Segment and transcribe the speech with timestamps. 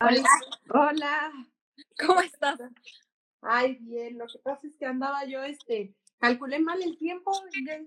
[0.00, 0.28] Hola.
[0.70, 1.32] Hola.
[1.98, 2.58] ¿Cómo estás?
[3.40, 4.18] Ay, bien.
[4.18, 7.32] Lo que pasa es que andaba yo, este, calculé mal el tiempo
[7.66, 7.78] ya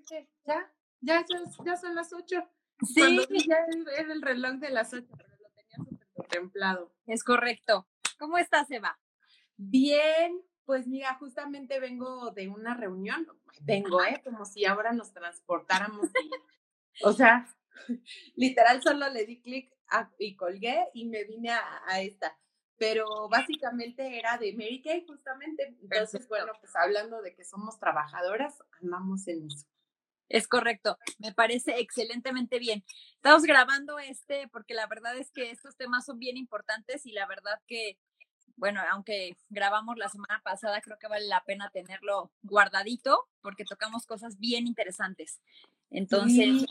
[0.45, 1.25] ya, ya,
[1.65, 2.47] ya, son las ocho.
[2.81, 3.27] Sí.
[3.47, 3.57] ya
[3.97, 6.93] era el reloj de las ocho, pero lo tenía súper contemplado.
[7.05, 7.87] Es correcto.
[8.17, 8.99] ¿Cómo estás, Eva?
[9.57, 13.27] Bien, pues mira, justamente vengo de una reunión,
[13.61, 14.21] vengo, ¿eh?
[14.23, 16.09] Como si ahora nos transportáramos.
[17.03, 17.47] O sea,
[18.35, 19.73] literal solo le di clic
[20.17, 22.37] y colgué y me vine a, esta.
[22.77, 25.75] Pero básicamente era de Mary Kay, justamente.
[25.81, 29.65] Entonces, bueno, pues hablando de que somos trabajadoras, andamos en eso.
[30.29, 32.85] Es correcto, me parece excelentemente bien.
[33.15, 37.25] Estamos grabando este porque la verdad es que estos temas son bien importantes y la
[37.25, 37.97] verdad que,
[38.55, 44.05] bueno, aunque grabamos la semana pasada, creo que vale la pena tenerlo guardadito porque tocamos
[44.05, 45.41] cosas bien interesantes.
[45.89, 46.65] Entonces,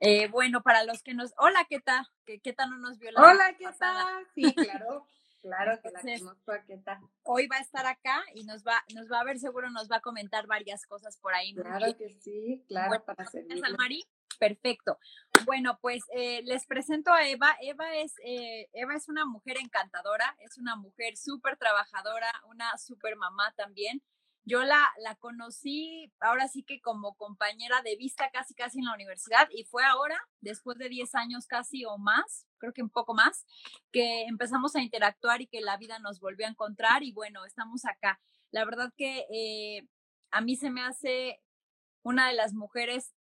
[0.00, 1.32] eh, bueno, para los que nos...
[1.38, 2.06] Hola, ¿qué tal?
[2.24, 4.26] ¿Qué, tal no nos vio la Hola, ¿qué tal?
[4.34, 5.06] Sí, claro.
[5.42, 6.98] Claro que la conozco, ¿qué tal?
[7.22, 9.98] Hoy va a estar acá y nos va, nos va a ver, seguro nos va
[9.98, 11.54] a comentar varias cosas por ahí.
[11.54, 13.62] Claro que sí, claro, para servir.
[13.78, 14.02] Mari?
[14.40, 14.98] Perfecto.
[15.44, 17.56] Bueno, pues eh, les presento a Eva.
[17.60, 23.14] Eva es, eh, Eva es una mujer encantadora, es una mujer súper trabajadora, una súper
[23.14, 24.02] mamá también.
[24.48, 28.94] Yo la, la conocí ahora sí que como compañera de vista casi casi en la
[28.94, 33.12] universidad y fue ahora, después de 10 años casi o más, creo que un poco
[33.12, 33.44] más,
[33.90, 37.84] que empezamos a interactuar y que la vida nos volvió a encontrar y bueno, estamos
[37.84, 38.20] acá.
[38.52, 39.88] La verdad que eh,
[40.30, 41.42] a mí se me hace
[42.04, 43.14] una de las mujeres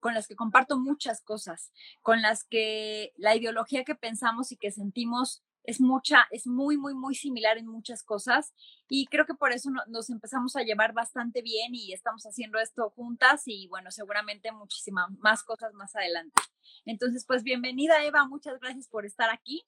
[0.00, 4.72] con las que comparto muchas cosas, con las que la ideología que pensamos y que
[4.72, 8.52] sentimos es mucha, es muy, muy, muy similar en muchas cosas
[8.88, 12.90] y creo que por eso nos empezamos a llevar bastante bien y estamos haciendo esto
[12.90, 16.40] juntas y bueno, seguramente muchísimas más cosas más adelante.
[16.84, 19.64] Entonces, pues bienvenida Eva, muchas gracias por estar aquí.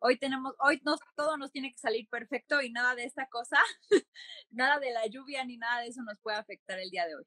[0.00, 3.58] Hoy tenemos, hoy nos, todo nos tiene que salir perfecto y nada de esta cosa,
[4.50, 7.24] nada de la lluvia ni nada de eso nos puede afectar el día de hoy.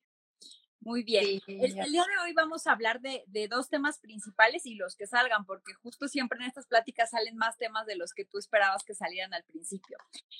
[0.81, 1.39] Muy bien.
[1.45, 5.45] el, día de hoy vamos a hablar de, dos temas principales y los que salgan,
[5.45, 8.95] porque justo siempre en estas pláticas salen más temas de los que tú esperabas que
[8.95, 9.97] salieran al principio.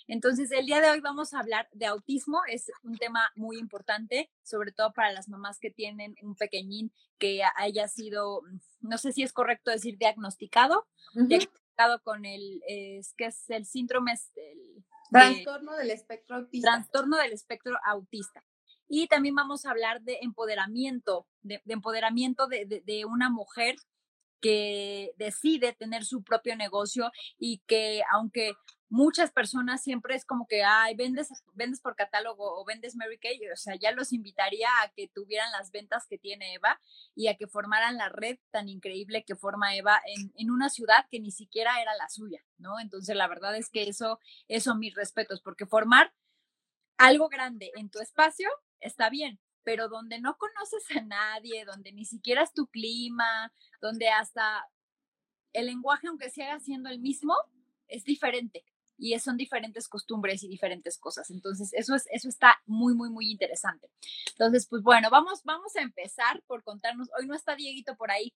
[0.08, 2.42] Entonces, el día de hoy vamos a hablar de autismo.
[2.48, 7.44] Es un tema muy importante, sobre todo para las mamás que tienen un pequeñín que
[7.56, 8.42] haya sido,
[8.80, 14.14] no sé si es correcto decir diagnosticado, diagnosticado con el, es que es el síndrome.
[14.36, 16.72] El, trastorno del espectro autista.
[16.72, 18.44] Trastorno del espectro autista.
[18.94, 23.78] Y también vamos a hablar de empoderamiento, de, empoderamiento de, una mujer
[24.42, 27.10] que decide tener su propio negocio
[27.40, 28.54] y que aunque
[28.90, 33.40] muchas personas siempre es como que, ay, vendes, vendes por catálogo o vendes Mary Kay,
[33.54, 36.78] o sea, ya los invitaría a que tuvieran las ventas que tiene Eva
[37.16, 41.06] y a que formaran la red tan increíble que forma Eva en, en una ciudad
[41.10, 42.78] que ni siquiera era la suya, ¿no?
[42.78, 44.20] Entonces, la verdad es que eso,
[44.50, 46.14] eso mis respetos, porque formar
[46.98, 48.50] algo grande en tu espacio
[48.82, 54.10] está bien, pero donde no conoces a nadie, donde ni siquiera es tu clima, donde
[54.10, 54.68] hasta
[55.54, 57.36] el lenguaje, aunque siga siendo el mismo,
[57.88, 58.66] es diferente
[59.02, 61.32] y son diferentes costumbres y diferentes cosas.
[61.32, 63.90] Entonces, eso, es, eso está muy, muy, muy interesante.
[64.30, 67.10] Entonces, pues bueno, vamos, vamos a empezar por contarnos.
[67.20, 68.32] Hoy no está Dieguito por ahí.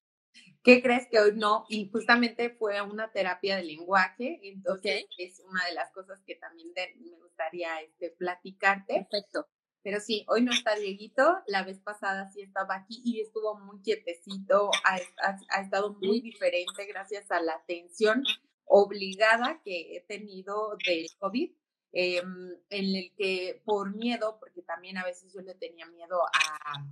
[0.64, 1.66] ¿Qué crees que hoy no?
[1.70, 6.74] Y justamente fue una terapia de lenguaje, entonces es una de las cosas que también
[6.76, 9.06] me gustaría este, platicarte.
[9.10, 9.48] Perfecto.
[9.86, 13.84] Pero sí, hoy no está Dieguito, la vez pasada sí estaba aquí y estuvo muy
[13.84, 18.24] quietecito, ha, estado muy diferente gracias a la atención
[18.64, 21.52] obligada que he tenido del COVID,
[21.92, 26.84] em, en el que por miedo, porque también a veces yo le tenía miedo a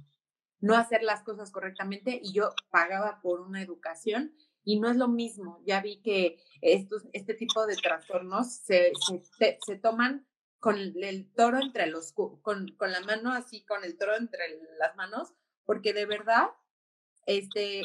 [0.59, 5.07] no hacer las cosas correctamente y yo pagaba por una educación y no es lo
[5.07, 5.63] mismo.
[5.65, 8.91] Ya vi que estos, este tipo de trastornos se,
[9.39, 10.27] se, se toman
[10.63, 14.39] con el toro entre los, con, con la mano así, con el toro entre
[14.79, 15.33] las manos,
[15.65, 16.51] porque de verdad,
[17.25, 17.81] este,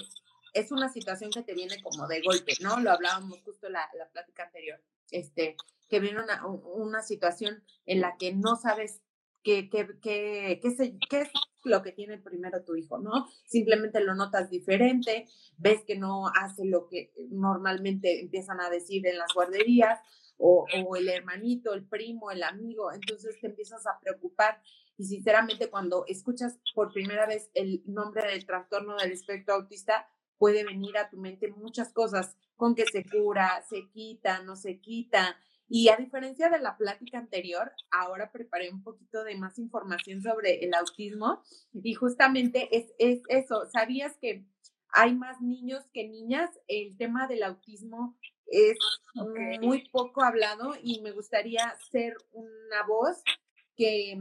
[0.55, 2.79] es una situación que te viene como de golpe, ¿no?
[2.79, 4.81] Lo hablábamos justo en la, la plática anterior,
[5.11, 5.57] este,
[5.89, 9.01] que viene una, una situación en la que no sabes
[9.43, 11.31] qué, qué, qué, qué, qué es
[11.65, 13.27] lo que tiene primero tu hijo, ¿no?
[13.45, 15.27] Simplemente lo notas diferente,
[15.57, 19.99] ves que no hace lo que normalmente empiezan a decir en las guarderías,
[20.39, 24.61] o, el hermanito, el primo, el amigo, entonces te empiezas a preocupar.
[24.97, 30.09] Y sinceramente, cuando escuchas por primera vez el nombre del trastorno del espectro autista,
[30.39, 34.81] puede venir a tu mente muchas cosas, con que se cura, se quita, no se
[34.81, 35.37] quita.
[35.69, 40.65] Y a diferencia de la plática anterior, ahora preparé un poquito de más información sobre
[40.65, 41.43] el autismo
[41.75, 43.67] y justamente es, es eso.
[43.71, 44.47] ¿Sabías que
[44.91, 46.51] hay más niños que niñas.
[46.67, 48.17] El tema del autismo
[48.51, 48.79] es
[49.61, 53.23] muy poco hablado y me gustaría ser una voz
[53.77, 54.19] que,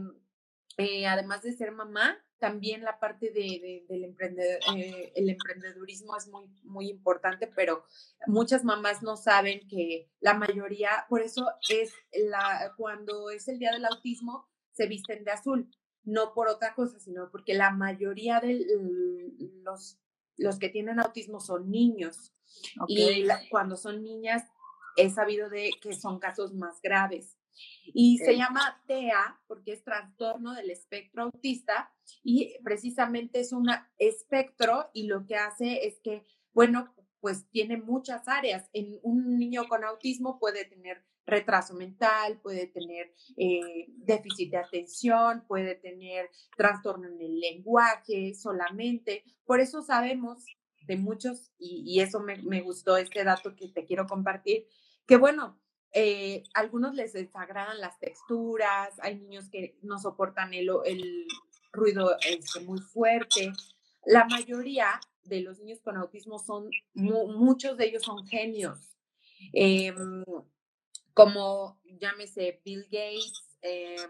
[0.76, 6.28] eh, además de ser mamá, también la parte de, del emprendedor, eh, el emprendedurismo es
[6.28, 7.84] muy, muy importante, pero
[8.26, 13.72] muchas mamás no saben que la mayoría, por eso es la, cuando es el día
[13.72, 15.68] del autismo, se visten de azul,
[16.04, 18.64] no por otra cosa, sino porque la mayoría de
[19.62, 19.98] los,
[20.38, 22.32] los que tienen autismo son niños.
[22.86, 24.44] Y cuando son niñas,
[24.96, 27.36] he sabido de que son casos más graves.
[27.86, 31.92] Y se llama TEA porque es trastorno del espectro autista
[32.22, 33.68] y precisamente es un
[33.98, 38.68] espectro y lo que hace es que, bueno, pues tiene muchas áreas.
[38.72, 45.44] En un niño con autismo puede tener retraso mental, puede tener eh, déficit de atención,
[45.46, 49.24] puede tener trastorno en el lenguaje solamente.
[49.44, 50.44] Por eso sabemos
[50.86, 54.66] de muchos, y, eso me, me, gustó este dato que te quiero compartir,
[55.06, 55.60] que bueno,
[55.92, 61.26] eh, algunos les desagradan las texturas, hay niños que no soportan el, el
[61.72, 63.52] ruido este, muy fuerte.
[64.04, 68.96] La mayoría de los niños con autismo son, muchos de ellos son genios,
[69.52, 70.24] em,
[71.18, 74.08] como llámese Bill Gates, em,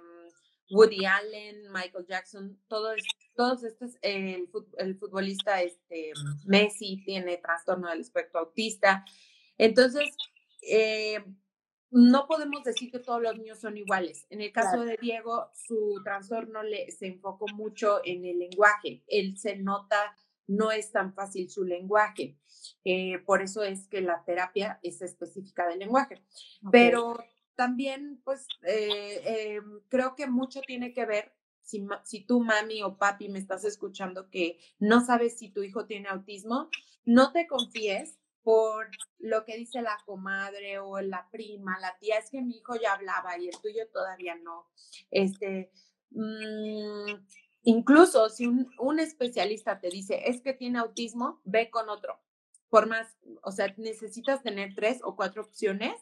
[0.70, 3.00] Woody Allen, Michael Jackson, todos,
[3.34, 6.12] todos estos, el, el, futbolista este,
[6.44, 9.06] Messi tiene trastorno del espectro autista.
[9.56, 10.04] Entonces,
[10.60, 11.24] eh,
[11.90, 14.26] no podemos decir que todos los niños son iguales.
[14.28, 19.02] En el caso de Diego, su trastorno le, se enfocó mucho en el lenguaje.
[19.08, 20.14] Él se nota,
[20.48, 22.36] no es tan fácil su lenguaje.
[22.84, 26.22] Eh, por eso es que la terapia es específica del lenguaje.
[26.72, 27.16] Pero
[27.54, 32.96] también, pues, eh, eh, creo que mucho tiene que ver, si, si tú, mami o
[32.96, 36.70] papi, me estás escuchando que no sabes si tu hijo tiene autismo,
[37.04, 42.30] no te confíes por lo que dice la comadre o la prima, la tía, es
[42.30, 44.66] que mi hijo ya hablaba y el tuyo todavía no.
[45.10, 45.70] Este,
[46.10, 47.12] mm,
[47.62, 52.20] incluso si un, especialista te dice, es que tiene autismo, ve con otro.
[52.68, 55.94] Por más, o sea, necesitas tener tres o cuatro opciones,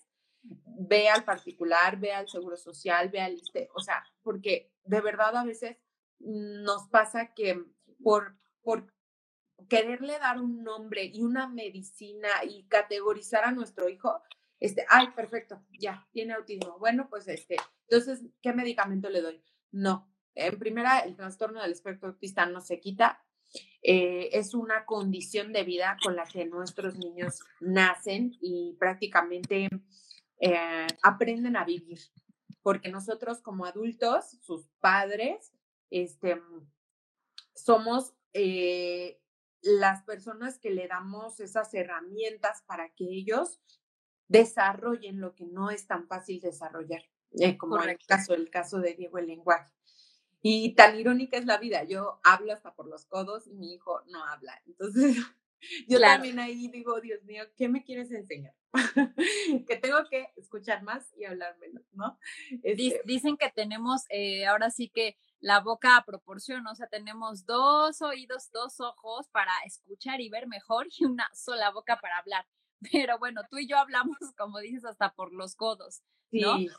[0.43, 3.41] ve al particular, ve al seguro social, ve al,
[3.75, 5.77] o sea, porque de verdad a veces
[6.19, 7.63] nos pasa que
[8.03, 8.93] por, por
[9.69, 14.21] quererle dar un nombre y una medicina y categorizar a nuestro hijo,
[14.61, 16.79] este, ay, perfecto, ya, tiene autismo.
[16.79, 17.57] Bueno, pues este,
[17.89, 19.43] entonces, ¿qué medicamento le doy?
[19.71, 20.11] No.
[20.37, 23.21] En primera, el trastorno del espectro autista no se quita.
[23.83, 29.69] Eh, es una condición de vida con la que nuestros niños nacen y prácticamente
[30.41, 31.99] eh, aprenden a vivir.
[32.63, 35.53] Porque nosotros como adultos, sus padres,
[35.91, 36.41] este,
[37.55, 39.21] somos eh,
[39.63, 43.61] las personas que le damos esas herramientas para que ellos
[44.29, 48.79] desarrollen lo que no es tan fácil desarrollar, eh, como en el caso, el caso
[48.79, 49.73] de Diego el lenguaje.
[50.49, 54.03] Y tan irónica es la vida, yo hablo hasta por los codos y mi hijo
[54.07, 54.63] no habla.
[54.65, 55.17] Entonces,
[55.89, 58.55] yo también ahí digo, Dios mío, ¿qué me quieres enseñar?
[59.67, 62.17] que tengo que escuchar más y hablar menos, ¿no?
[62.63, 67.45] Este dicen que tenemos, eh, ahora sí que la boca a proporción, o sea, tenemos
[67.45, 72.47] dos oídos, dos ojos para escuchar y ver mejor y una sola boca para hablar.
[72.93, 76.57] Pero bueno, tú y yo hablamos, como dices, hasta por los codos, ¿no?
[76.57, 76.71] Sí,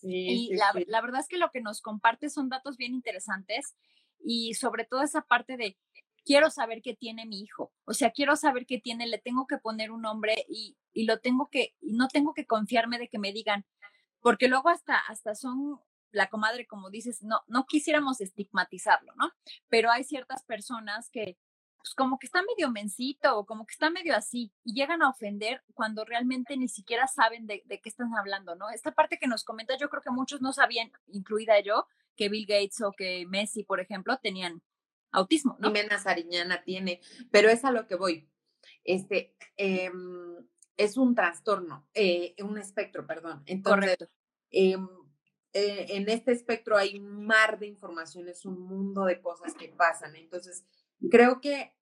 [0.00, 3.76] sí, y la, la verdad es que lo que nos comparte son datos bien interesantes
[4.18, 5.76] y sobre todo esa parte de
[6.24, 9.58] quiero saber qué tiene mi hijo, o sea, quiero saber qué tiene, le tengo que
[9.58, 13.18] poner un nombre y, y lo tengo que, y no tengo que confiarme de que
[13.18, 13.64] me digan,
[14.20, 19.30] porque luego hasta, hasta son la comadre, como dices, no, no quisiéramos estigmatizarlo, ¿no?
[19.68, 21.38] Pero hay ciertas personas que,
[21.86, 25.08] pues, como que está medio mencito o como que está medio así y llegan a
[25.08, 28.70] ofender cuando realmente ni siquiera saben de, qué están hablando, ¿no?
[28.70, 32.44] Esta parte que nos comenta, yo creo que muchos no sabían, incluida yo, que Bill
[32.44, 34.62] Gates o que Messi, por ejemplo, tenían
[35.12, 35.68] autismo, ¿no?
[35.68, 37.00] Jimena Sariñana tiene,
[37.30, 38.28] pero es a lo que voy.
[38.82, 40.44] Este, em,
[40.76, 43.44] es un trastorno, eh, un espectro, perdón.
[43.46, 44.10] Entonces, Correcto.
[44.50, 44.88] Em,
[45.52, 49.68] eh, en este espectro hay un mar de información, es un mundo de cosas que
[49.68, 50.16] pasan.
[50.16, 50.64] Entonces,
[51.10, 51.74] creo que,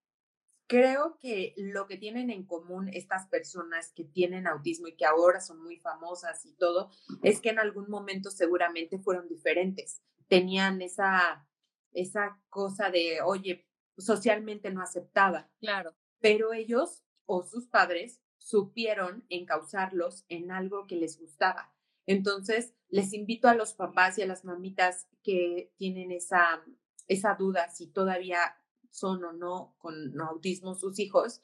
[0.66, 5.40] creo que lo que tienen en común estas personas que tienen autismo y que ahora
[5.40, 6.90] son muy famosas y todo,
[7.22, 10.02] es que en algún momento seguramente fueron diferentes.
[10.28, 11.46] Tenían esa,
[11.92, 13.66] esa cosa de, oye,
[13.98, 15.50] socialmente no aceptada.
[15.60, 15.94] Claro.
[16.20, 21.72] Pero ellos o sus padres supieron encauzarlos en algo que les gustaba.
[22.06, 26.62] Entonces, les invito a los papás y a las mamitas que tienen esa,
[27.08, 28.56] esa duda si todavía
[28.94, 31.42] son o no con autismo sus hijos,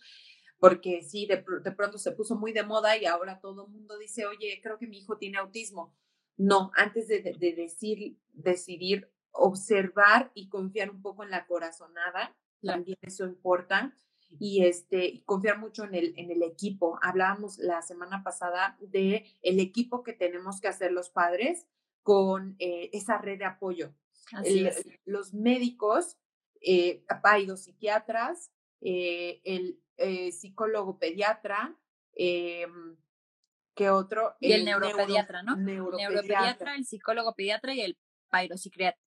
[0.58, 4.26] porque sí, de, pronto se puso muy de moda y ahora todo el mundo dice,
[4.26, 5.94] oye, creo que mi hijo tiene autismo.
[6.36, 7.22] No, antes de,
[7.56, 13.94] decir, decidir, observar y confiar un poco en la corazonada, también eso importa.
[14.38, 16.98] Y este, confiar mucho en el, en el equipo.
[17.02, 21.66] Hablábamos la semana pasada de el equipo que tenemos que hacer los padres
[22.02, 23.92] con eh, esa red de apoyo.
[25.04, 26.16] Los médicos,
[26.60, 27.04] eh,
[27.56, 28.50] psiquiatras,
[28.80, 31.76] eh, el eh, psicólogo pediatra,
[32.14, 32.66] eh,
[33.74, 34.34] ¿qué otro?
[34.40, 35.56] Y el, neuropediatra, ¿no?
[35.56, 36.74] Neuropediatra.
[36.74, 37.98] el psicólogo pediatra y el
[38.30, 38.98] paidopsiquiatra.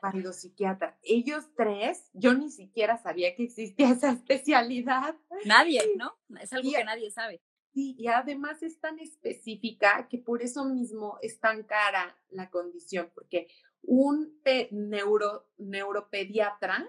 [0.00, 0.98] Paidopsiquiatra.
[1.02, 5.16] Ellos tres, yo ni siquiera sabía que existía esa especialidad.
[5.44, 6.12] Nadie, ¿no?
[6.40, 7.42] Es algo que nadie sabe.
[7.74, 13.10] Sí, y además es tan específica que por eso mismo es tan cara la condición,
[13.14, 13.48] porque
[13.82, 14.40] un
[14.70, 16.88] neuro, neuropediatra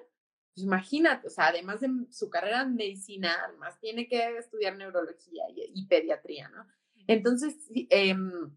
[0.54, 5.44] pues imagínate, o sea, además de su carrera en medicina, además tiene que estudiar neurología
[5.50, 6.68] y, pediatría, ¿no?
[7.08, 7.56] Entonces,
[7.90, 8.56] em,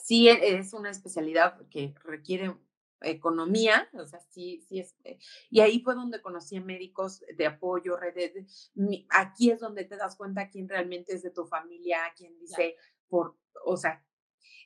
[0.00, 2.54] sí es una especialidad que requiere
[3.00, 4.94] economía, o sea, sí, sí es.
[5.04, 5.18] Eh,
[5.50, 8.72] y ahí fue donde conocí a médicos de apoyo, redes.
[9.10, 12.76] Aquí es donde te das cuenta quién realmente es de tu familia, quién dice,
[13.08, 14.04] por, o sea,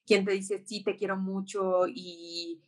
[0.06, 2.62] quién te dice, sí, te quiero mucho y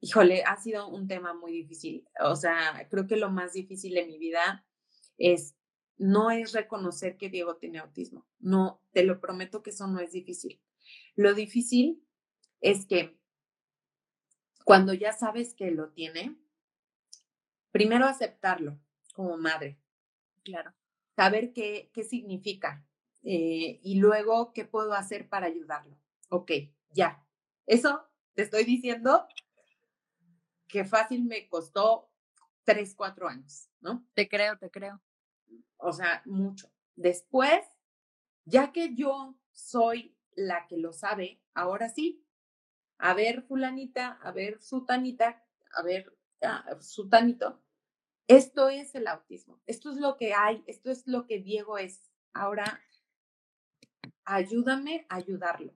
[0.00, 2.06] híjole, ha sido un tema muy difícil.
[2.20, 4.66] O sea, creo que lo más difícil de mi vida
[5.16, 5.56] es,
[5.96, 8.26] no es reconocer que Diego tiene autismo.
[8.38, 10.60] No, te lo prometo que eso no es difícil.
[11.16, 12.02] Lo difícil
[12.60, 13.18] es que
[14.64, 16.36] cuando ya sabes que lo tiene,
[17.72, 18.78] primero aceptarlo
[19.14, 19.80] como madre.
[20.44, 20.72] Claro.
[21.16, 22.86] Saber qué, qué significa
[23.24, 25.98] eh, y luego qué puedo hacer para ayudarlo.
[26.28, 26.52] Ok,
[26.90, 27.24] ya.
[27.66, 29.26] Eso te estoy diciendo
[30.68, 32.10] que fácil me costó
[32.64, 34.06] tres, cuatro años, ¿no?
[34.14, 35.00] Te creo, te creo.
[35.78, 36.70] O sea, mucho.
[36.96, 37.64] Después,
[38.44, 42.24] ya que yo soy la que lo sabe, ahora sí,
[42.98, 47.60] a ver fulanita, a ver sutanita, a ver ah, sutanito,
[48.26, 52.10] esto es el autismo, esto es lo que hay, esto es lo que Diego es.
[52.34, 52.82] Ahora,
[54.24, 55.72] ayúdame a ayudarlo,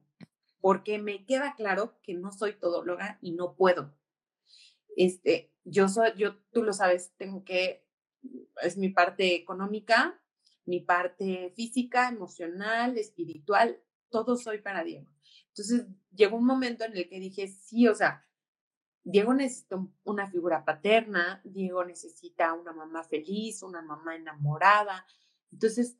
[0.60, 3.94] porque me queda claro que no soy todóloga y no puedo.
[4.96, 7.86] Este, yo soy, yo, tú lo sabes, tengo que,
[8.62, 10.20] es mi parte económica,
[10.64, 13.80] mi parte física, emocional, espiritual,
[14.10, 15.08] todo soy para Diego.
[15.48, 18.26] Entonces, llegó un momento en el que dije, sí, o sea,
[19.04, 25.04] Diego necesita una figura paterna, Diego necesita una mamá feliz, una mamá enamorada,
[25.50, 25.98] entonces,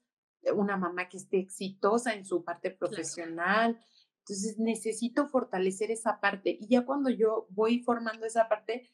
[0.54, 3.80] una mamá que esté exitosa en su parte profesional,
[4.23, 8.88] entonces necesito fortalecer esa parte y ya cuando yo voy formando esa parte,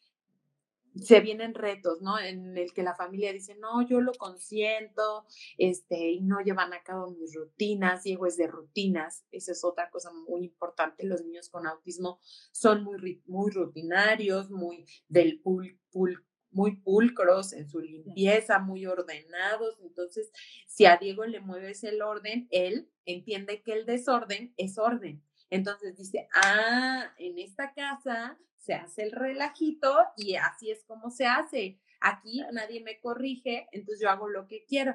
[0.94, 2.18] se vienen retos, ¿no?
[2.18, 6.82] En el que la familia dice, no, yo lo consiento, este, y no llevan a
[6.82, 11.50] cabo mis rutinas, Diego es de rutinas, esa es otra cosa muy importante, los niños
[11.50, 12.18] con autismo
[12.52, 19.78] son muy, muy rutinarios, muy del pul, pul, muy pulcros en su limpieza, muy ordenados.
[19.82, 20.30] Entonces,
[20.66, 25.22] si a Diego le mueves el orden, él entiende que el desorden es orden.
[25.50, 31.26] Entonces dice, ah, en esta casa se hace el relajito y así es como se
[31.26, 31.80] hace.
[32.00, 34.94] Aquí nadie me corrige, entonces yo hago lo que quiero.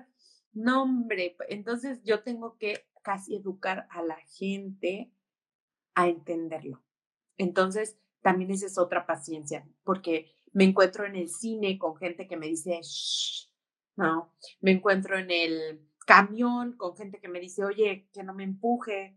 [0.54, 5.12] No, hombre, entonces yo tengo que casi educar a la gente
[5.96, 6.84] a entenderlo.
[7.38, 12.38] Entonces, también esa es otra paciencia, porque me encuentro en el cine con gente que
[12.38, 13.50] me dice, Shh,
[13.96, 18.44] no, me encuentro en el camión con gente que me dice, oye, que no me
[18.44, 19.16] empuje,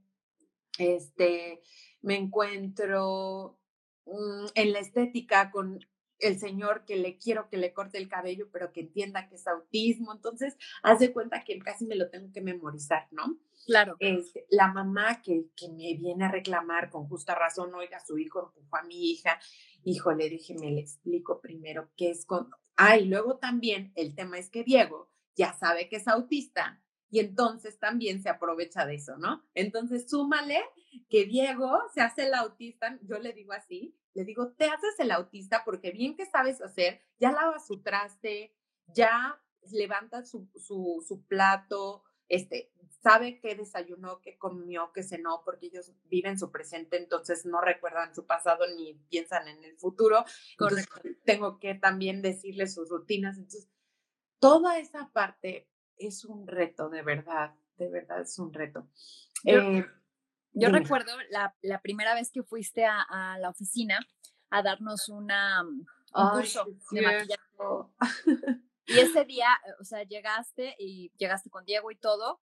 [0.78, 1.62] este,
[2.02, 3.58] me encuentro
[4.06, 5.80] mm, en la estética con
[6.18, 9.46] el señor que le quiero que le corte el cabello, pero que entienda que es
[9.46, 10.12] autismo.
[10.12, 13.38] Entonces, haz de cuenta que casi me lo tengo que memorizar, ¿no?
[13.66, 13.96] Claro.
[13.98, 18.52] Este, la mamá que, que me viene a reclamar con justa razón, oiga, su hijo
[18.54, 19.38] empujó a mi hija.
[19.84, 22.50] Híjole, dije, me le explico primero qué es con.
[22.76, 26.80] Ah, y luego también el tema es que Diego ya sabe que es autista
[27.10, 29.44] y entonces también se aprovecha de eso, ¿no?
[29.54, 30.60] Entonces, súmale
[31.04, 35.10] que Diego se hace el autista, yo le digo así, le digo, te haces el
[35.10, 38.54] autista porque bien que sabes hacer, ya lava su traste,
[38.86, 42.72] ya levanta su, su, su plato, este,
[43.02, 48.14] sabe qué desayunó, qué comió, qué cenó, porque ellos viven su presente, entonces no recuerdan
[48.14, 50.24] su pasado ni piensan en el futuro.
[50.58, 51.00] Correcto.
[51.24, 53.36] tengo que también decirle sus rutinas.
[53.36, 53.68] Entonces,
[54.40, 58.88] toda esa parte es un reto, de verdad, de verdad es un reto.
[59.44, 59.86] Yo, eh,
[60.56, 63.98] recuerdo la, primera vez que fuiste a, la oficina
[64.50, 67.42] a darnos una, un curso de maquillaje.
[68.86, 69.48] Y ese día,
[69.80, 72.40] o sea, llegaste y llegaste con Diego y todo.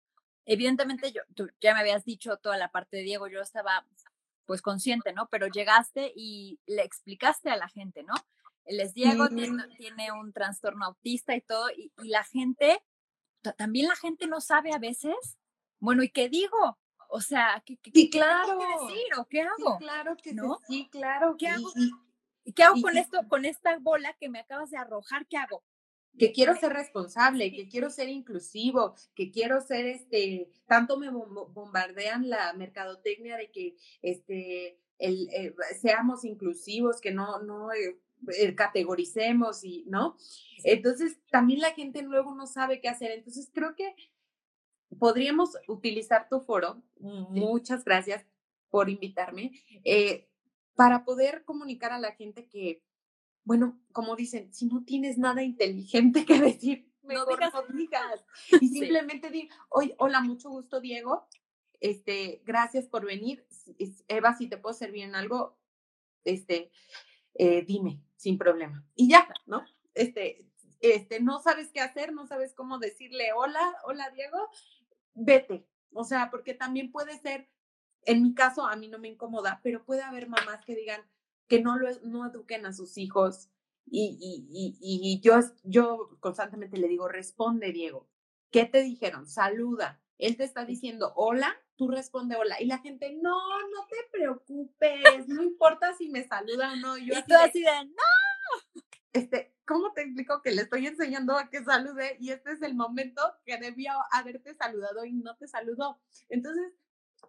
[0.45, 3.85] Evidentemente, yo, tú ya me habías dicho toda la parte de Diego, yo estaba
[4.45, 5.29] pues consciente, ¿no?
[5.29, 8.15] Pero llegaste y le explicaste a la gente, ¿no?
[8.65, 12.83] Les Diego tiene, un trastorno autista y todo, y, la gente,
[13.57, 15.37] también la gente no sabe a veces,
[15.79, 16.77] bueno, ¿y qué digo?
[17.13, 18.57] O sea, ¿qué, qué, claro.
[18.57, 19.77] decir o qué hago?
[19.79, 20.59] claro que ¿no?
[20.65, 21.35] sí, claro.
[21.37, 21.69] ¿Qué hago?
[22.45, 25.27] ¿Y qué hago con esto, con esta bola que me acabas de arrojar?
[25.27, 25.61] ¿Qué hago?
[26.17, 32.29] que quiero ser responsable, que quiero ser inclusivo, que quiero ser este, tanto me bombardean
[32.29, 37.99] la mercadotecnia de que este el, eh, seamos inclusivos, que no, no eh,
[38.37, 40.15] eh, categoricemos y, ¿no?
[40.63, 43.11] Entonces, también la gente luego no sabe qué hacer.
[43.11, 43.95] Entonces, creo que
[44.99, 46.81] podríamos utilizar tu foro.
[46.99, 48.25] Muchas gracias
[48.69, 49.51] por invitarme.
[50.75, 52.81] para poder comunicar a la gente que,
[53.43, 58.25] bueno, como dicen, si no tienes nada inteligente que decir, mejor no digas.
[58.61, 61.27] Y simplemente di, hola, mucho gusto, Diego.
[61.79, 63.45] Este, gracias por venir.
[64.07, 65.57] Eva, si te puedo servir en algo,
[66.23, 66.71] este,
[67.35, 68.85] eh, dime, sin problema.
[68.95, 69.65] Y ya, ¿no?
[69.93, 70.45] Este,
[70.79, 74.49] este, no sabes qué hacer, no sabes cómo decirle hola, hola Diego,
[75.13, 75.67] vete.
[75.93, 77.49] O sea, porque también puede ser,
[78.05, 81.01] en mi caso, a mí no me incomoda, pero puede haber mamás que digan
[81.47, 83.49] que no, lo, no eduquen a sus hijos.
[83.85, 88.07] Y, y, y, yo, yo constantemente le digo, responde, Diego.
[88.51, 89.27] ¿Qué te dijeron?
[89.27, 90.01] Saluda.
[90.17, 92.61] Él te está diciendo hola, tú responde hola.
[92.61, 93.37] Y la gente, no,
[93.69, 96.97] no te preocupes, no importa si me saluda o no.
[96.97, 98.81] Yo y tú así de, no.
[99.13, 102.75] Este, ¿cómo te explico que le estoy enseñando a que salude y este es el
[102.75, 105.99] momento que debía haberte saludado y no te saludó?
[106.29, 106.73] Entonces,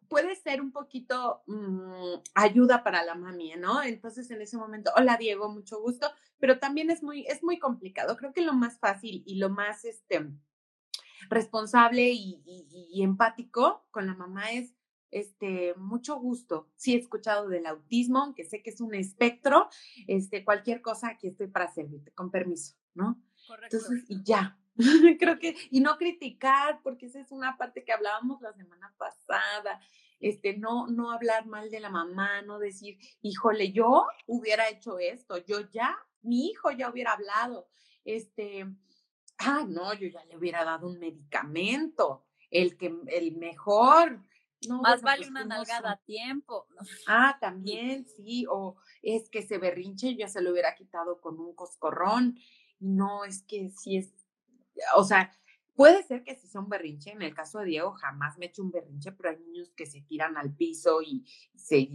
[0.09, 3.83] puede ser un poquito mm, ayuda para la mami, ¿no?
[3.83, 8.17] Entonces en ese momento, hola Diego, mucho gusto, pero también es muy, es muy complicado.
[8.17, 10.31] Creo que lo más fácil y lo más este,
[11.29, 14.75] responsable y, y empático con la mamá es
[15.12, 16.69] este, mucho gusto.
[16.75, 19.69] Sí he escuchado del autismo, aunque sé que es un espectro,
[20.08, 23.23] este, cualquier cosa, aquí estoy para servirte, con permiso, ¿no?
[23.47, 23.76] Correcto.
[23.76, 24.58] Entonces, y ya,
[25.19, 29.80] Creo que, y no criticar, porque esa es una parte que hablábamos la semana pasada,
[30.21, 35.39] este, no, no hablar mal de la mamá, no decir, híjole, yo hubiera hecho esto,
[35.39, 37.69] yo ya, mi hijo ya hubiera hablado,
[38.04, 38.67] este,
[39.39, 44.23] ah, no, yo ya le hubiera dado un medicamento, el que, el mejor.
[44.69, 46.67] No, Más vale pues, una nalgada a tiempo.
[47.07, 51.55] Ah, también, sí, o es que ese berrinche ya se lo hubiera quitado con un
[51.55, 52.39] coscorrón.
[52.79, 54.13] No, es que sí es
[54.97, 55.33] o sea,
[55.75, 58.49] puede ser que si sea un berrinche, en el caso de Diego jamás me he
[58.49, 61.89] hecho un berrinche, pero hay niños que se tiran al piso y se,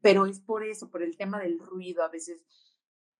[0.00, 2.44] pero es por eso, por el tema del ruido, a veces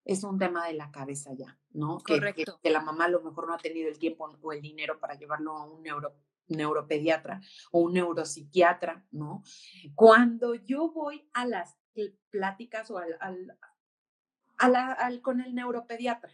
[0.04, 1.98] es un tema de la cabeza ya, ¿no?
[1.98, 2.60] Correcto.
[2.62, 5.14] Que, la mamá a lo mejor no ha tenido el tiempo o el dinero para
[5.14, 6.14] llevarlo a un neuro,
[6.48, 7.40] neuropediatra
[7.72, 9.42] o un neuropsiquiatra, ¿no?
[9.94, 11.76] Cuando yo voy a las
[12.30, 16.32] pláticas o al, al, al con el neuropediatra,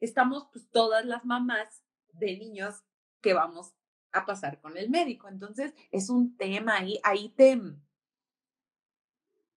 [0.00, 1.82] estamos pues todas las mamás
[2.12, 2.82] de niños
[3.20, 3.74] que vamos
[4.12, 5.28] a pasar con el médico.
[5.28, 7.60] Entonces, es un tema ahí, ahí te,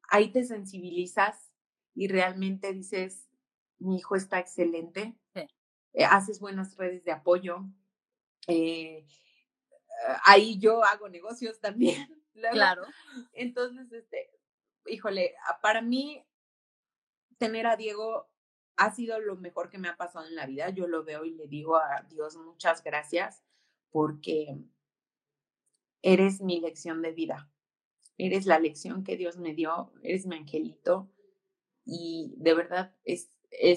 [0.09, 1.51] ahí te sensibilizas
[1.95, 3.29] y realmente dices,
[3.77, 5.17] mi hijo está excelente,
[5.93, 7.65] eh, haces buenas redes de apoyo.
[8.47, 9.05] Eh,
[10.25, 12.07] ahí yo hago negocios también.
[12.51, 12.83] claro.
[13.33, 14.29] Entonces, este,
[14.85, 16.25] híjole, para mí,
[17.37, 18.29] tener a Diego
[18.75, 20.69] ha sido lo mejor que me ha pasado en la vida.
[20.69, 23.43] Yo lo veo y le digo a Dios muchas gracias
[23.91, 24.57] porque
[26.01, 27.51] eres mi lección de vida.
[28.17, 31.09] Eres la lección que Dios me dio, eres mi angelito
[31.85, 33.29] y de verdad es,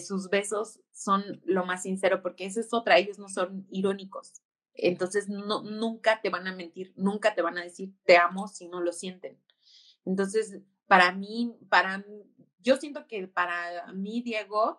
[0.06, 4.42] sus besos son lo más sincero porque esa es otra, ellos no son irónicos.
[4.74, 8.68] Entonces no, nunca te van a mentir, nunca te van a decir te amo si
[8.68, 9.38] no lo sienten.
[10.04, 12.04] Entonces, para mí, para
[12.62, 14.78] yo siento que para mí, Diego,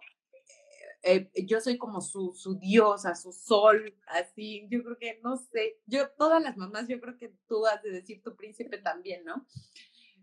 [1.04, 5.80] eh, yo soy como su, su diosa, su sol, así, yo creo que, no sé,
[5.86, 9.46] yo, todas las mamás, yo creo que tú has de decir tu príncipe también, ¿no?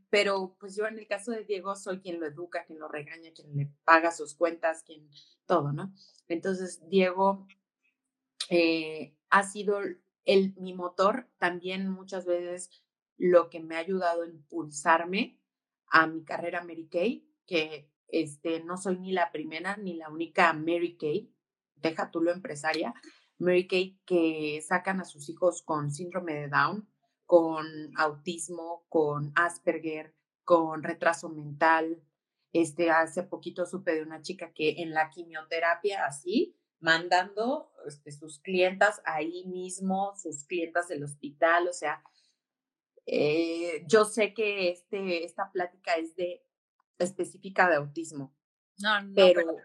[0.09, 3.31] Pero pues yo en el caso de Diego soy quien lo educa, quien lo regaña,
[3.33, 5.09] quien le paga sus cuentas, quien,
[5.47, 5.93] todo, ¿no?
[6.29, 7.47] Entonces, Diego
[8.51, 9.79] eh, ha sido
[10.25, 12.83] el, mi motor, también muchas veces
[13.17, 15.41] lo que me ha ayudado a impulsarme
[15.87, 20.53] a mi carrera Mary Kay, que este, no soy ni la primera ni la única
[20.53, 21.33] Mary Kay,
[21.77, 22.93] deja tú lo empresaria,
[23.39, 26.89] Mary Kay que sacan a sus hijos con síndrome de Down,
[27.27, 32.03] con autismo, con Asperger, con retraso mental,
[32.53, 38.39] Este, hace poquito supe de una chica que en la quimioterapia así, mandando este, sus
[38.39, 42.03] clientas ahí mismo, sus clientas del hospital, o sea,
[43.07, 46.45] eh, yo sé que este, esta plática es de
[46.99, 48.35] específica de autismo,
[48.79, 49.57] no, no, pero,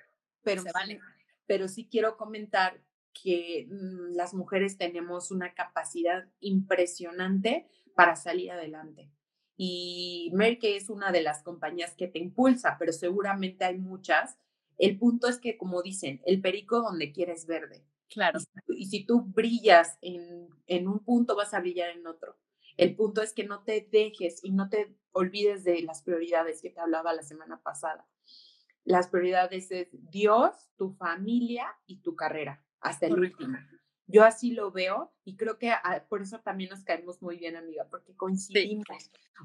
[0.43, 0.99] pero, vale.
[1.45, 2.81] pero sí quiero comentar
[3.13, 9.09] que mm, las mujeres tenemos una capacidad impresionante para salir adelante.
[9.57, 14.37] Y Merck es una de las compañías que te impulsa, pero seguramente hay muchas.
[14.77, 17.85] El punto es que, como dicen, el perico donde quieres verde.
[18.09, 18.39] Claro.
[18.67, 22.37] Y, si tú brillas en, en un punto, vas a brillar en otro.
[22.77, 26.69] El punto es que no te dejes y no te olvides de las prioridades que
[26.69, 28.05] te hablaba la semana pasada.
[28.83, 33.57] Las prioridades es Dios, tu familia y tu carrera, hasta el último.
[34.07, 37.55] Yo así lo veo y creo que ah, por eso también nos caemos muy bien,
[37.55, 38.85] amiga, porque coincidimos.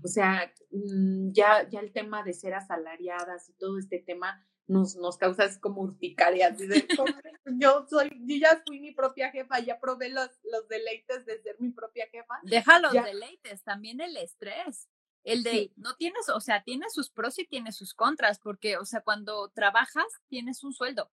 [0.05, 4.95] O sea, mm, ya, ya el tema de ser asalariadas y todo este tema nos,
[4.95, 6.57] nos causa así como urticaria.
[7.45, 11.57] yo soy, yo ya fui mi propia jefa, ya probé los, los deleites de ser
[11.59, 12.39] mi propia jefa.
[12.45, 14.89] Deja los deleites, también el estrés.
[15.25, 18.85] El de, no tienes, o sea, tiene sus pros y tiene sus contras, porque, o
[18.85, 21.11] sea, cuando trabajas tienes un sueldo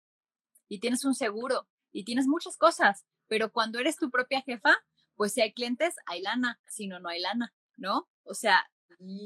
[0.68, 4.76] y tienes un seguro y tienes muchas cosas, pero cuando eres tu propia jefa,
[5.16, 8.08] pues si hay clientes, hay lana, si no, no hay lana, ¿no?
[8.22, 8.70] O sea,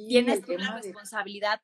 [0.09, 1.61] tienes la responsabilidad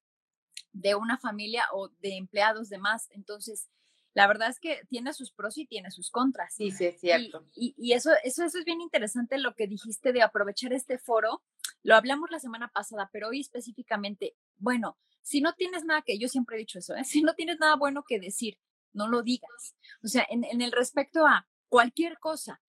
[0.76, 3.08] de una familia o de empleados de más.
[3.10, 3.68] Entonces,
[4.14, 6.54] la verdad es que tiene sus pros y tiene sus contras.
[6.54, 7.44] Sí, sí, es cierto.
[7.54, 11.42] Y, y, eso, eso, eso es bien interesante lo que dijiste de aprovechar este foro.
[11.82, 16.28] Lo hablamos la semana pasada, pero hoy específicamente, bueno, si no tienes nada que, yo
[16.28, 17.04] siempre he dicho eso, ¿eh?
[17.04, 18.58] si no tienes nada bueno que decir,
[18.92, 19.76] no lo digas.
[20.02, 22.60] O sea, en, en el respecto a cualquier cosa,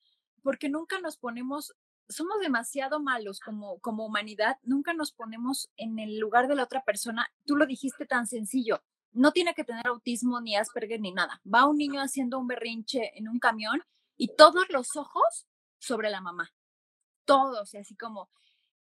[0.44, 1.76] porque nunca nos ponemos
[2.10, 6.84] somos demasiado malos como, como humanidad, nunca nos ponemos en el lugar de la otra
[6.84, 7.30] persona.
[7.46, 11.42] Tú lo dijiste tan sencillo, no tiene que tener autismo ni Asperger ni nada.
[11.44, 13.82] Va un niño haciendo un berrinche en un camión
[14.16, 15.48] y todos los ojos
[15.80, 16.54] sobre la mamá.
[17.26, 18.30] Todos, así como,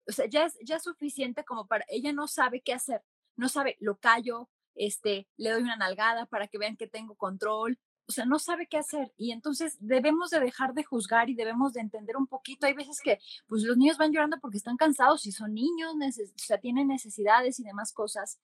[0.07, 3.01] o sea, ya es, ya suficiente como para, ella no sabe qué hacer,
[3.35, 7.79] no sabe, lo callo, este, le doy una nalgada para que vean que tengo control,
[8.07, 11.73] o sea, no sabe qué hacer y entonces debemos de dejar de juzgar y debemos
[11.73, 12.67] de entender un poquito.
[12.67, 16.37] Hay veces que pues los niños van llorando porque están cansados y son niños, o
[16.37, 18.39] sea, tienen necesidades y demás cosas.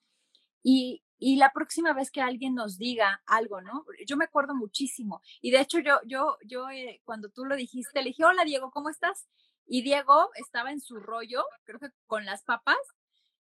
[0.64, 3.84] Y, y, la próxima vez que alguien nos diga algo, ¿no?
[4.06, 5.20] Yo me acuerdo muchísimo.
[5.40, 8.70] Y de hecho yo, yo, yo, eh, cuando tú lo dijiste, le dije, hola Diego,
[8.70, 9.28] ¿cómo estás?
[9.66, 12.78] Y Diego estaba en su rollo, creo que con las papas,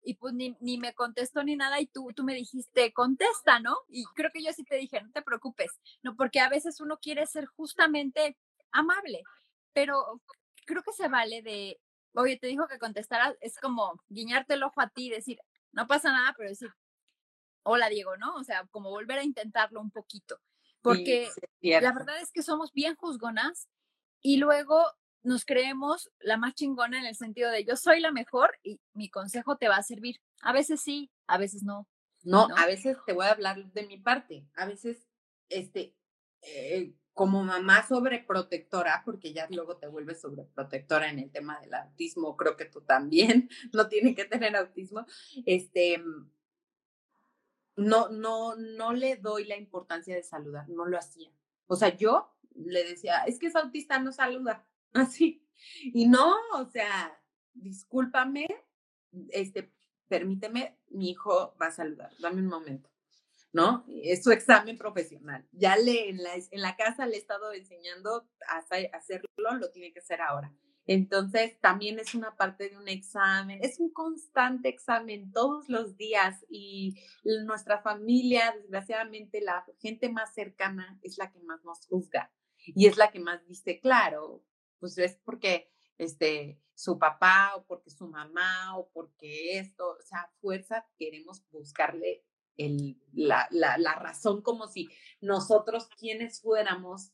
[0.02, 3.76] y pues ni, ni, me contestó ni nada y tú, tú me dijiste, contesta, ¿no?
[3.88, 5.70] Y creo que yo sí te dije, no te preocupes,
[6.02, 8.36] no, porque a veces uno quiere ser justamente
[8.72, 9.22] amable,
[9.72, 10.20] pero
[10.64, 11.80] creo que se vale de,
[12.14, 15.38] oye, te dijo que contestaras, es como guiñarte el ojo a ti decir,
[15.72, 16.70] no pasa nada, pero decir,
[17.62, 18.34] hola Diego, ¿no?
[18.36, 20.40] O sea, como volver a intentarlo un poquito,
[20.80, 21.28] porque
[21.60, 23.68] la verdad es que somos bien juzgonas
[24.20, 24.84] y luego
[25.28, 29.10] nos creemos la más chingona en el sentido de yo soy la mejor y mi
[29.10, 30.20] consejo te va a servir.
[30.40, 31.86] A veces sí, a veces no.
[32.24, 34.46] No, a veces te voy a hablar de mi parte.
[34.54, 35.06] A veces,
[35.48, 35.94] este,
[36.42, 42.36] eh, como mamá sobreprotectora, porque ya luego te vuelves sobreprotectora en el tema del autismo,
[42.36, 45.06] creo que tú también no tienes que tener autismo,
[45.46, 46.02] este,
[47.76, 51.30] no, no, no le doy la importancia de saludar, no lo hacía.
[51.66, 55.44] O sea, yo le decía, es que es autista, no saluda así.
[55.82, 57.18] Y no, o sea,
[57.54, 58.46] discúlpame,
[59.30, 59.72] este,
[60.08, 62.90] permíteme, mi hijo va a saludar, dame un momento,
[63.52, 63.84] ¿no?
[63.88, 65.46] Es su examen profesional.
[65.52, 68.58] Ya le, en la, en la casa le he estado enseñando a
[68.96, 70.52] hacerlo, lo tiene que hacer ahora.
[70.88, 76.46] Entonces, también es una parte de un examen, es un constante examen todos los días
[76.48, 76.94] y
[77.44, 82.96] nuestra familia, desgraciadamente, la gente más cercana es la que más nos juzga y es
[82.96, 84.42] la que más dice, claro,
[84.78, 90.30] pues es porque este, su papá o porque su mamá o porque esto, o sea,
[90.40, 92.24] fuerza queremos buscarle
[92.56, 94.88] el, la, la, la razón como si
[95.20, 97.12] nosotros quienes fuéramos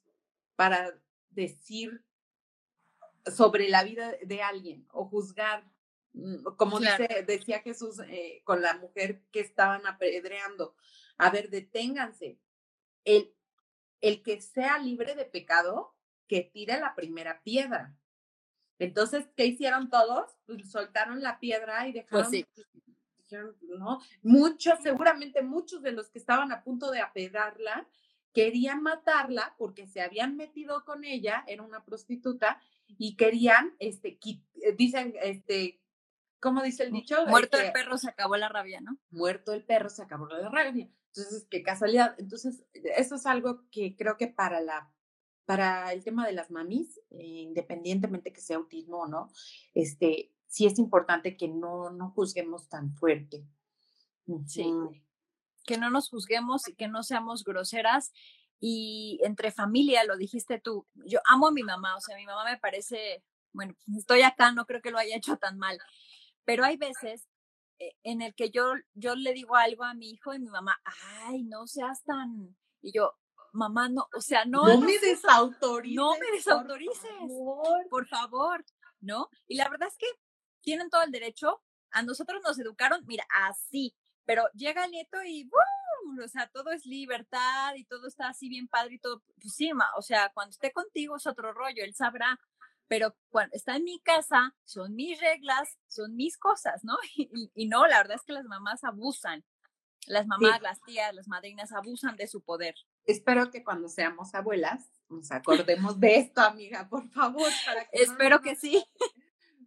[0.57, 0.98] para
[1.31, 2.05] decir
[3.27, 5.64] sobre la vida de alguien o juzgar,
[6.12, 10.77] mm, como dice, decía Jesús eh, con la mujer que estaban apedreando.
[11.18, 12.38] A ver, deténganse.
[13.05, 13.35] El,
[14.00, 15.93] el que sea libre de pecado,
[16.28, 17.94] que tire la primera piedra.
[18.78, 20.37] Entonces, ¿qué hicieron todos?
[20.46, 22.46] Pues soltaron la piedra y pues dejaron,
[23.18, 27.88] dijeron, no, muchos, seguramente muchos de los que estaban a punto de apedrarla
[28.32, 34.74] querían matarla porque se habían metido con ella, era una prostituta, y querían, este, eh,
[34.76, 35.80] dicen, este,
[36.40, 37.24] ¿cómo dice el dicho?
[37.26, 38.98] Muerto el perro se acabó la rabia, ¿no?
[39.10, 40.90] Muerto el perro se acabó la rabia.
[41.16, 42.16] Entonces, qué casualidad.
[42.18, 44.92] Entonces, eso es algo que creo que para la
[45.44, 49.30] para el tema de las mamis, independientemente que sea autismo o no,
[49.74, 53.44] este, sí es importante que no, no juzguemos tan fuerte.
[54.46, 54.64] Sí.
[55.66, 58.12] Que no nos juzguemos y que no seamos groseras.
[58.61, 62.44] Y entre familia, lo dijiste tú, yo amo a mi mamá, o sea, mi mamá
[62.44, 65.78] me parece, bueno, pues, estoy acá, no creo que lo haya hecho tan mal,
[66.44, 67.28] pero hay veces
[67.78, 70.80] eh, en el que yo, yo le digo algo a mi hijo y mi mamá,
[71.26, 73.14] ay, no seas tan, y yo,
[73.54, 74.66] mamá, no, o sea, no.
[74.66, 75.96] No, me desautorices.
[75.96, 77.10] No me desautorices.
[77.88, 78.64] Por favor.
[79.04, 79.28] ¿no?
[79.46, 80.06] Y la verdad es que
[80.62, 81.62] tienen todo el derecho.
[81.92, 86.18] A nosotros nos educaron, mira, así, pero llega el nieto y ¡bum!
[86.24, 89.22] O sea, todo es libertad y todo está así bien padre y todo.
[89.40, 92.40] Pues sí, o sea, cuando esté contigo es otro rollo, él sabrá.
[92.86, 96.96] Pero cuando está en mi casa, son mis reglas, son mis cosas, ¿no?
[97.54, 99.44] Y, no, la verdad es que las mamás abusan.
[100.06, 102.74] Las mamás, las tías, las madrinas abusan de su poder.
[103.06, 107.50] Espero que cuando seamos abuelas nos acordemos de esto, amiga, por favor.
[107.66, 108.84] Para que Espero que sí.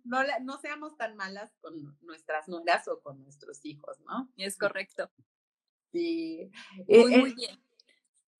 [0.04, 4.32] No, no seamos tan malas con nuestras nueras o con nuestros hijos, ¿no?
[4.38, 5.12] Es correcto.
[5.92, 6.50] Sí.
[6.88, 7.62] Muy, eh, muy bien.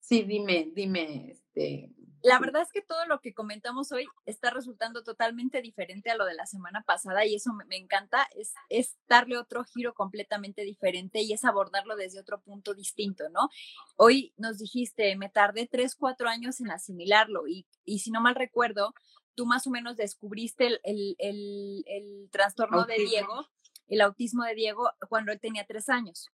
[0.00, 5.04] Sí, dime, dime, este, la verdad es que todo lo que comentamos hoy está resultando
[5.04, 9.38] totalmente diferente a lo de la semana pasada y eso me, encanta, es, es, darle
[9.38, 13.48] otro giro completamente diferente y es abordarlo desde otro punto distinto, ¿no?
[13.96, 18.34] Hoy nos dijiste, me tardé tres, cuatro años en asimilarlo y, y si no mal
[18.34, 18.94] recuerdo,
[19.34, 23.46] tú más o menos descubriste el, el, el, trastorno de Diego,
[23.86, 26.28] el autismo de Diego, cuando él tenía tres años,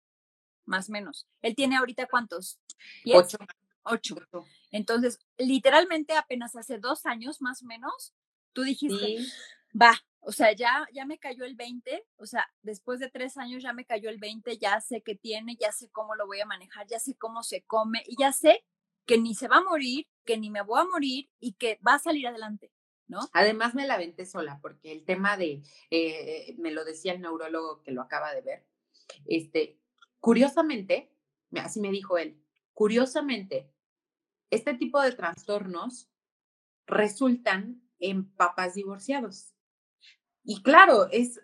[0.66, 1.28] más o menos.
[1.42, 2.60] ¿Él tiene ahorita cuántos?
[3.14, 3.38] Ocho.
[3.84, 4.16] Ocho.
[4.72, 8.14] Entonces, literalmente apenas hace dos años más o menos,
[8.54, 9.18] tú dijiste,
[9.80, 13.62] va, o sea, ya, ya me cayó el 20, o sea, después de tres años
[13.62, 16.46] ya me cayó el 20, ya sé qué tiene, ya sé cómo lo voy a
[16.46, 18.64] manejar, ya sé cómo se come y ya sé
[19.06, 21.96] que ni se va a morir, que ni me voy a morir y que va
[21.96, 22.72] a salir adelante.
[23.06, 23.20] ¿No?
[23.34, 27.82] Además me la venté sola porque el tema de, eh, me lo decía el neurólogo
[27.84, 28.66] que lo acaba de ver,
[29.26, 29.78] este,
[30.22, 31.12] curiosamente,
[31.58, 32.42] así me dijo él,
[32.74, 33.73] curiosamente,
[34.54, 36.10] este tipo de trastornos
[36.86, 39.54] resultan en papás divorciados.
[40.44, 41.42] Y claro, es,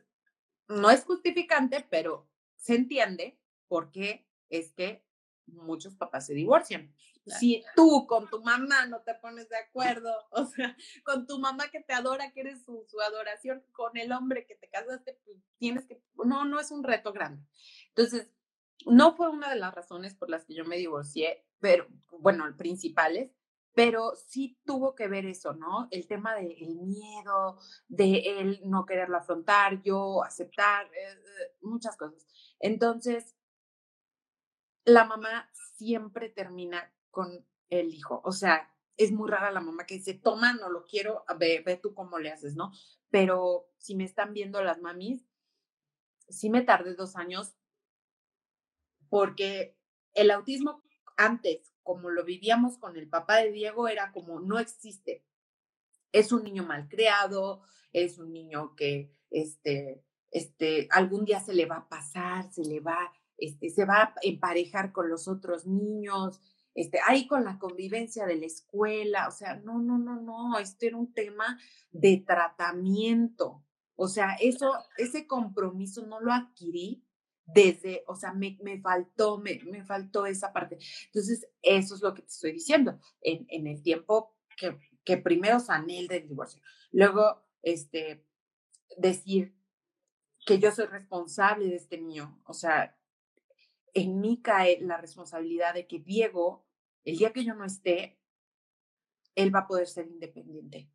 [0.68, 5.06] no es justificante, pero se entiende por qué es que
[5.48, 6.94] muchos papás se divorcian.
[7.26, 11.70] Si tú con tu mamá no te pones de acuerdo, o sea, con tu mamá
[11.70, 15.38] que te adora, que eres su, su adoración, con el hombre que te casaste, pues
[15.58, 17.44] tienes que, no, no es un reto grande.
[17.90, 18.30] Entonces,
[18.86, 21.88] no fue una de las razones por las que yo me divorcié, pero
[22.20, 23.32] bueno, principales,
[23.74, 25.88] pero sí tuvo que ver eso, ¿no?
[25.92, 32.26] El tema del miedo, de él no quererlo afrontar, yo aceptar, eh, eh, muchas cosas.
[32.60, 33.36] Entonces,
[34.86, 39.96] la mamá siempre termina con el hijo, o sea, es muy rara la mamá que
[39.96, 42.72] dice, toma, no lo quiero, ve, ve tú cómo le haces, ¿no?
[43.10, 45.26] Pero si me están viendo las mamis,
[46.28, 47.56] sí me tardé dos años
[49.10, 49.78] porque
[50.14, 50.84] el autismo
[51.20, 55.26] antes, como lo vivíamos con el papá de Diego, era como no existe.
[56.12, 61.66] Es un niño mal creado, es un niño que este, este, algún día se le
[61.66, 66.42] va a pasar, se le va, este, se va a emparejar con los otros niños,
[66.74, 70.86] este, ahí con la convivencia de la escuela, o sea, no, no, no, no, esto
[70.86, 71.60] era un tema
[71.92, 73.66] de tratamiento.
[73.96, 77.04] O sea, eso, ese compromiso no lo adquirí
[77.54, 80.78] desde, o sea, me, me faltó, me, me, faltó esa parte.
[81.06, 85.60] Entonces, eso es lo que te estoy diciendo, en, en el tiempo que, que primero
[85.60, 88.26] sané el del divorcio, luego, este,
[88.98, 89.56] decir
[90.46, 92.98] que yo soy responsable de este niño, o sea,
[93.94, 96.66] en mí cae la responsabilidad de que Diego,
[97.04, 98.20] el día que yo no esté,
[99.36, 100.90] él va a poder ser independiente.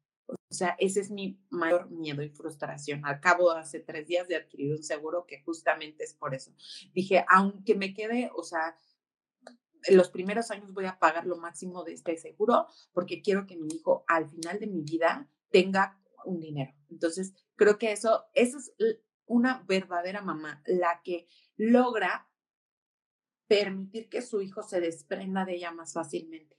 [0.51, 3.05] O sea, ese es mi mayor miedo y frustración.
[3.05, 6.53] Acabo hace tres días de adquirir un seguro que justamente es por eso.
[6.95, 8.77] Dije, aunque me quede, o sea,
[9.85, 13.57] en los primeros años voy a pagar lo máximo de este seguro porque quiero que
[13.57, 16.73] mi hijo al final de mi vida tenga un dinero.
[16.91, 18.73] Entonces, creo que eso, eso es
[19.27, 22.29] una verdadera mamá, la que logra
[23.47, 26.57] permitir que su hijo se desprenda de ella más fácilmente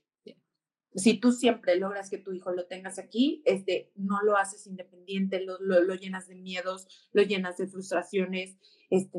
[0.96, 5.44] si tú siempre logras que tu hijo lo tengas aquí, este, no lo haces independiente,
[5.44, 8.56] lo, lo, llenas de miedos, lo llenas de frustraciones,
[8.90, 9.18] este,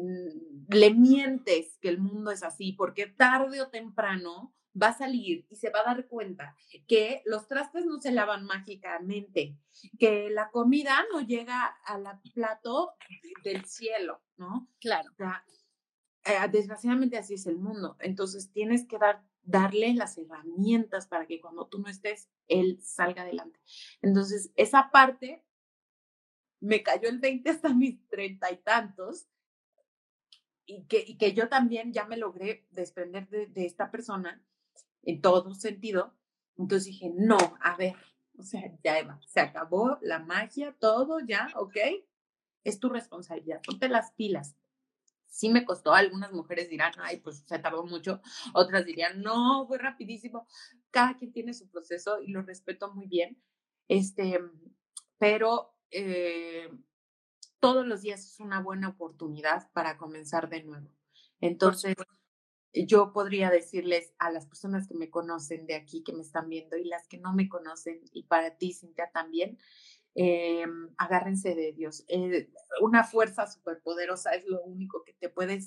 [0.70, 5.56] le mientes que el mundo es así, porque tarde o temprano va a salir y
[5.56, 6.56] se va a dar cuenta
[6.88, 9.58] que los trastes no se lavan mágicamente,
[10.00, 12.92] que la comida no llega al plato
[13.44, 14.70] del cielo, ¿no?
[14.80, 15.10] Claro.
[16.26, 17.96] Eh, desgraciadamente así es el mundo.
[18.00, 23.24] Entonces tienes que dar, darle las herramientas para que cuando tú no estés, él salga
[23.24, 23.60] adelante.
[24.02, 25.44] Entonces, esa parte
[26.60, 29.28] me cayó el 20 hasta mis treinta y tantos.
[30.70, 34.44] Y que, y que yo también ya me logré desprender de, de esta persona
[35.04, 36.14] en todo sentido.
[36.58, 37.96] Entonces dije, no, a ver,
[38.38, 41.78] o sea, ya Eva, se acabó la magia, todo ya, ¿ok?
[42.66, 44.58] Es tu responsabilidad, ponte las pilas.
[45.28, 48.22] Sí me costó, algunas mujeres dirán, ay, pues se tardó mucho,
[48.54, 50.48] otras dirían, no, fue rapidísimo.
[50.92, 53.42] Cada quien tiene su proceso y lo respeto muy bien.
[53.88, 54.40] Este,
[55.18, 56.70] pero eh,
[57.60, 60.90] todos los días es una buena oportunidad para comenzar de nuevo.
[61.40, 61.96] Entonces,
[62.74, 66.78] yo podría decirles a las personas que me conocen de aquí, que me están viendo
[66.78, 69.58] y las que no me conocen, y para ti, Cintia, también,
[70.20, 70.66] eh,
[70.98, 72.04] agárrense de Dios.
[72.08, 72.50] Eh,
[72.82, 75.60] una fuerza superpoderosa es lo único que te puede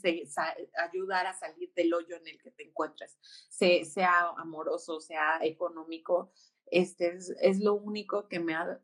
[0.76, 3.16] ayudar a salir del hoyo en el que te encuentres,
[3.48, 6.32] sea amoroso, sea económico.
[6.66, 8.80] Este es, lo único que me ha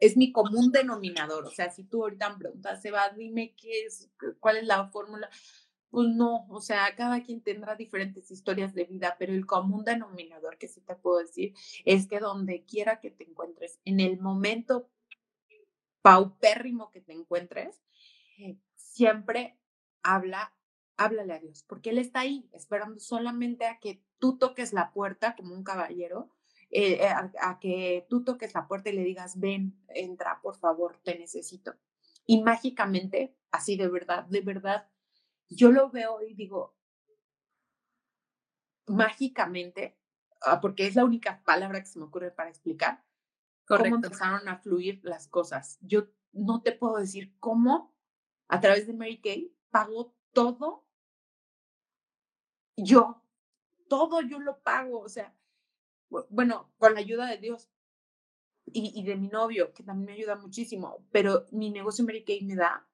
[0.00, 1.46] es mi común denominador.
[1.46, 5.30] O sea, si tú ahorita me preguntas, Seba, dime qué es, cuál es la fórmula
[5.88, 10.58] pues no, o sea, cada quien tendrá diferentes historias de vida, pero el común denominador
[10.58, 14.90] que sí te puedo decir es que donde quiera que te encuentres, en el momento
[16.06, 17.82] paupérrimo que te encuentres,
[18.38, 19.58] eh, siempre
[20.04, 20.54] habla,
[20.96, 25.34] háblale a Dios, porque Él está ahí esperando solamente a que tú toques la puerta
[25.34, 26.30] como un caballero,
[26.70, 30.96] eh, eh, a, que tú toques la puerta y le digas, ven, entra, por favor,
[31.02, 31.74] te necesito.
[32.24, 34.88] Y mágicamente, así de verdad, de verdad,
[35.48, 36.76] yo lo veo y digo,
[38.86, 39.98] mágicamente,
[40.42, 43.05] ah, porque es la única palabra que se me ocurre para explicar
[43.66, 45.78] cómo empezaron a fluir las cosas.
[45.80, 47.94] Yo no te puedo decir cómo
[48.48, 50.86] a través de Mary Kay pago todo
[52.76, 53.22] yo,
[53.88, 55.34] todo yo lo pago, o sea,
[56.28, 57.70] bueno, con la ayuda de Dios
[58.66, 62.42] y, y de mi novio, que también me ayuda muchísimo, pero mi negocio Mary Kay
[62.42, 62.86] me da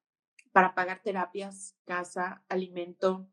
[0.51, 3.27] para pagar terapias, casa, alimento.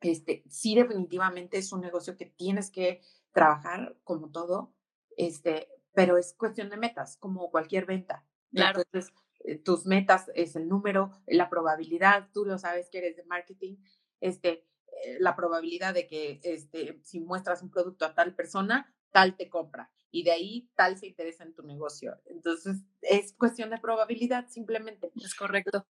[0.00, 4.74] Este, sí, definitivamente es un negocio que tienes que trabajar como todo,
[5.16, 8.22] este, pero es cuestión de metas, como cualquier venta.
[8.52, 8.82] Claro.
[8.82, 13.24] Entonces, eh, tus metas es el número, la probabilidad, tú lo sabes que eres de
[13.24, 13.78] marketing,
[14.20, 14.66] este,
[15.04, 19.48] eh, la probabilidad de que este, si muestras un producto a tal persona, tal te
[19.48, 22.20] compra y de ahí tal se interesa en tu negocio.
[22.26, 25.12] Entonces, es cuestión de probabilidad simplemente.
[25.16, 25.86] Es correcto.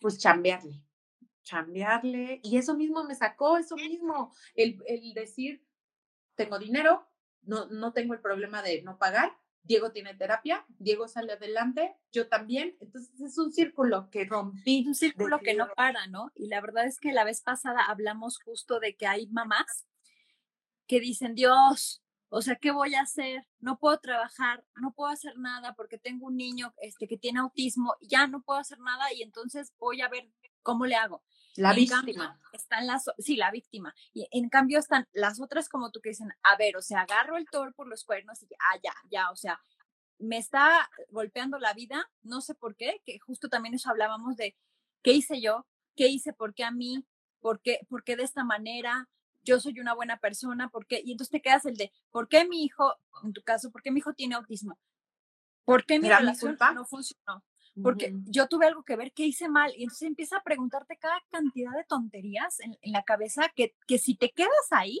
[0.00, 0.82] Pues chambearle,
[1.42, 2.40] chambearle.
[2.42, 5.62] Y eso mismo me sacó, eso mismo, el, el decir,
[6.34, 7.06] tengo dinero,
[7.42, 12.28] no, no tengo el problema de no pagar, Diego tiene terapia, Diego sale adelante, yo
[12.28, 12.76] también.
[12.80, 14.84] Entonces es un círculo que rompí.
[14.86, 16.32] Un círculo que no para, ¿no?
[16.34, 19.86] Y la verdad es que la vez pasada hablamos justo de que hay mamás
[20.86, 23.46] que dicen, Dios, o sea, ¿qué voy a hacer?
[23.58, 27.96] No puedo trabajar, no puedo hacer nada porque tengo un niño este, que tiene autismo,
[28.00, 30.28] ya no puedo hacer nada y entonces voy a ver
[30.62, 31.22] cómo le hago.
[31.56, 32.40] La víctima.
[32.52, 33.94] están las, sí, la víctima.
[34.12, 37.36] Y en cambio están las otras como tú que dicen, a ver, o sea, agarro
[37.36, 39.60] el toro por los cuernos y ah, ya, ya, o sea,
[40.18, 44.56] me está golpeando la vida, no sé por qué, que justo también eso hablábamos de
[45.02, 47.04] qué hice yo, qué hice, por qué a mí,
[47.40, 49.08] por qué, por qué de esta manera,
[49.42, 51.00] yo soy una buena persona, ¿por qué?
[51.04, 53.90] Y entonces te quedas el de, ¿por qué mi hijo, en tu caso, por qué
[53.90, 54.78] mi hijo tiene autismo?
[55.64, 57.42] ¿Por qué mi relación no funcionó?
[57.82, 59.72] Porque yo tuve algo que ver, ¿qué hice mal?
[59.76, 63.98] Y entonces empieza a preguntarte cada cantidad de tonterías en, en la cabeza que, que
[63.98, 65.00] si te quedas ahí,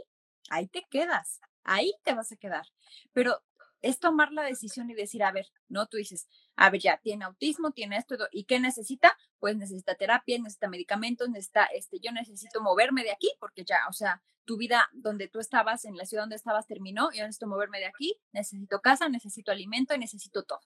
[0.50, 2.66] ahí te quedas, ahí te vas a quedar.
[3.12, 3.42] Pero
[3.82, 7.24] es tomar la decisión y decir, a ver, no, tú dices, a ver, ya tiene
[7.24, 9.16] autismo, tiene esto, ¿y qué necesita?
[9.38, 13.92] Pues necesita terapia, necesita medicamentos, necesita, este, yo necesito moverme de aquí, porque ya, o
[13.92, 17.78] sea, tu vida donde tú estabas, en la ciudad donde estabas terminó, yo necesito moverme
[17.78, 20.60] de aquí, necesito casa, necesito alimento y necesito todo.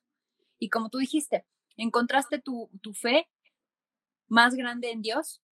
[0.59, 3.29] Y como tú dijiste, encontraste tu, tu fe
[4.29, 5.43] más grande en Dios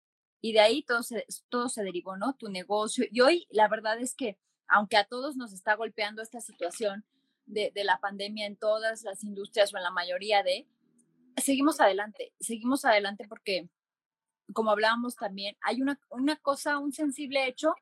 [0.41, 2.35] y de ahí todo se, todo se derivó, ¿no?
[2.35, 3.05] Tu negocio.
[3.11, 7.05] Y hoy la verdad es que, aunque a todos nos está golpeando esta situación,
[7.47, 10.67] de, la pandemia en todas las industrias o en la mayoría de,
[11.37, 13.69] seguimos adelante, seguimos adelante porque,
[14.53, 17.75] como hablábamos también, hay una, una cosa, un sensible hecho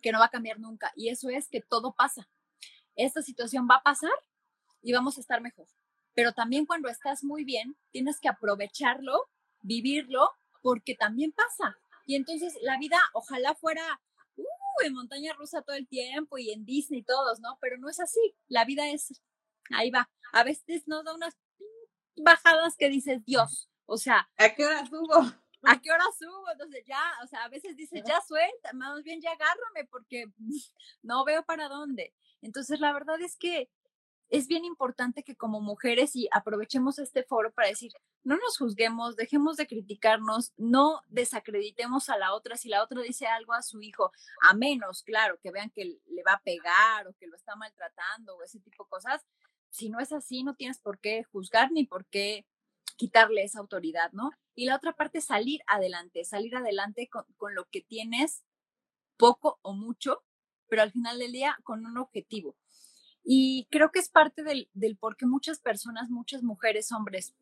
[0.00, 2.28] que no va a cambiar nunca y eso es que todo pasa.
[2.96, 4.12] Esta situación va a pasar
[4.82, 5.66] y vamos a estar mejor.
[6.14, 9.28] Pero también cuando estás muy bien, tienes que aprovecharlo,
[9.60, 11.78] vivirlo, porque también pasa.
[12.06, 14.00] Y entonces la vida ojalá fuera
[14.84, 17.58] en montaña rusa todo el tiempo y en Disney todos, ¿no?
[17.60, 18.34] Pero no es así.
[18.48, 19.20] La vida es,
[19.70, 20.10] ahí va.
[20.32, 21.36] A veces nos da unas
[22.16, 24.28] bajadas que dices, Dios, o sea.
[24.36, 25.32] ¿A qué hora subo?
[25.64, 26.50] ¿A qué hora subo?
[26.50, 30.26] Entonces ya, o sea, a veces dices, ya suelta, más bien ya agárrame porque
[31.02, 32.14] no veo para dónde.
[32.40, 33.70] Entonces, la verdad es que
[34.32, 37.92] es bien importante que como mujeres y aprovechemos este foro para decir,
[38.24, 43.26] no nos juzguemos, dejemos de criticarnos, no desacreditemos a la otra si la otra dice
[43.26, 44.10] algo a su hijo,
[44.40, 48.34] a menos, claro, que vean que le va a pegar o que lo está maltratando
[48.34, 49.26] o ese tipo de cosas.
[49.68, 52.46] Si no es así, no tienes por qué juzgar ni por qué
[52.96, 54.30] quitarle esa autoridad, ¿no?
[54.54, 58.44] Y la otra parte, salir adelante, salir adelante con, con lo que tienes,
[59.18, 60.24] poco o mucho,
[60.68, 62.56] pero al final del día con un objetivo.
[63.24, 67.34] Y creo que es parte del, del por qué muchas personas, muchas mujeres, hombres,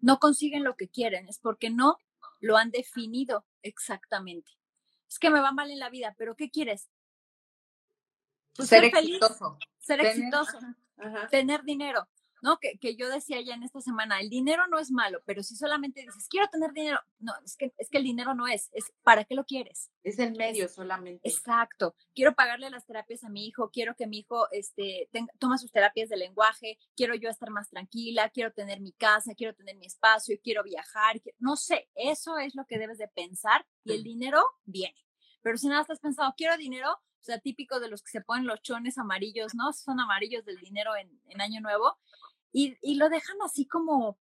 [0.00, 1.98] no consiguen lo que quieren, es porque no
[2.40, 4.50] lo han definido exactamente.
[5.08, 6.88] Es que me va mal en la vida, pero ¿qué quieres?
[8.54, 9.58] Pues ser, exitoso.
[9.78, 10.58] Ser exitoso.
[11.30, 12.08] Tener dinero.
[12.42, 12.58] ¿No?
[12.58, 15.56] Que, que, yo decía ya en esta semana, el dinero no es malo, pero si
[15.56, 18.92] solamente dices, quiero tener dinero, no, es que, es que el dinero no es, es
[19.02, 19.90] ¿para qué lo quieres?
[20.02, 21.28] Es el medio solamente.
[21.28, 21.94] Exacto.
[22.14, 25.72] Quiero pagarle las terapias a mi hijo, quiero que mi hijo este, tenga, toma sus
[25.72, 29.86] terapias de lenguaje, quiero yo estar más tranquila, quiero tener mi casa, quiero tener mi
[29.86, 34.44] espacio, quiero viajar, no sé, eso es lo que debes de pensar y el dinero
[34.64, 34.96] viene.
[35.42, 38.46] Pero si nada estás pensando, quiero dinero, o sea, típico de los que se ponen
[38.46, 39.72] los chones amarillos, ¿no?
[39.72, 41.98] Son amarillos del dinero en, en Año Nuevo
[42.52, 44.18] y, y lo dejan así como,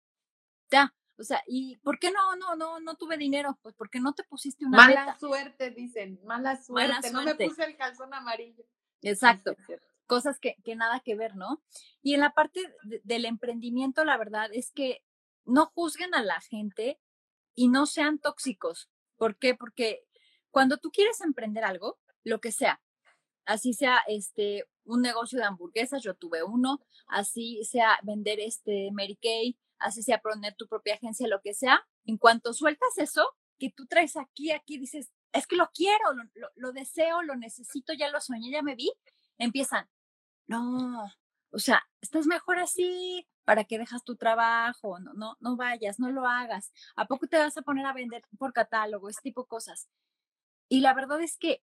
[0.69, 3.59] ya, o sea, ¿y por qué no, no, no, no tuve dinero?
[3.61, 7.77] Pues porque no te pusiste una Mala suerte, dicen, mala suerte, no me puse el
[7.77, 8.65] calzón amarillo.
[9.01, 9.55] Exacto.
[10.07, 11.63] Cosas que, que, nada que ver, ¿no?
[12.01, 12.61] Y en la parte
[13.03, 15.03] del emprendimiento, la verdad es que
[15.45, 16.99] no juzguen a la gente
[17.55, 18.89] y no sean tóxicos.
[19.17, 19.55] ¿Por qué?
[19.55, 20.05] Porque
[20.51, 22.81] cuando tú quieres emprender algo, lo que sea,
[23.45, 29.17] así sea este un negocio de hamburguesas, yo tuve uno, así sea vender este Mary
[29.21, 33.25] Kay, así sea poner tu propia agencia, lo que sea, en cuanto sueltas eso,
[33.59, 36.03] que tú traes aquí, aquí dices, es que lo quiero,
[36.55, 38.91] lo, deseo, lo necesito, ya lo soñé, ya me vi,
[39.37, 39.89] empiezan,
[40.47, 41.11] no,
[41.51, 46.11] o sea, estás mejor así, para que dejas tu trabajo, no, no, no vayas, no
[46.11, 49.47] lo hagas, ¿a poco te vas a poner a vender por catálogo, ese tipo de
[49.47, 49.89] cosas?
[50.69, 51.61] Y la verdad es que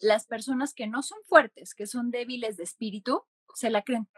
[0.00, 3.22] las personas que no son fuertes, que son débiles de espíritu,
[3.54, 4.08] se la creen.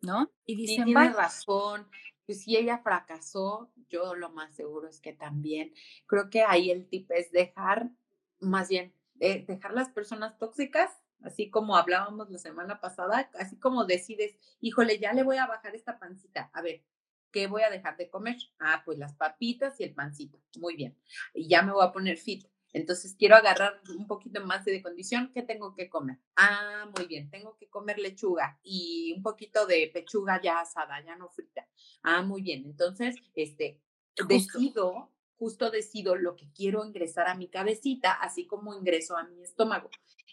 [0.00, 0.30] ¿No?
[0.46, 1.88] Y dicen, tiene razón.
[2.24, 5.74] Pues si ella fracasó, yo lo más seguro es que también.
[6.06, 7.90] Creo que ahí el tip es dejar,
[8.38, 13.84] más bien, eh, dejar las personas tóxicas, así como hablábamos la semana pasada, así como
[13.86, 16.50] decides, híjole, ya le voy a bajar esta pancita.
[16.52, 16.84] A ver,
[17.32, 18.36] ¿qué voy a dejar de comer?
[18.60, 20.38] Ah, pues las papitas y el pancito.
[20.58, 20.96] Muy bien.
[21.34, 22.46] Y ya me voy a poner fit.
[22.72, 25.30] Entonces quiero agarrar un poquito más de condición.
[25.32, 26.18] ¿Qué tengo que comer?
[26.36, 31.16] Ah, muy bien, tengo que comer lechuga y un poquito de pechuga ya asada, ya
[31.16, 31.66] no frita.
[32.02, 32.64] Ah, muy bien.
[32.66, 33.80] Entonces, este,
[34.28, 39.42] decido, justo decido lo que quiero ingresar a mi cabecita, así como ingreso a mi
[39.42, 39.90] estómago.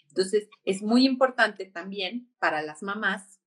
[0.08, 3.40] Entonces, es muy importante también para las mamás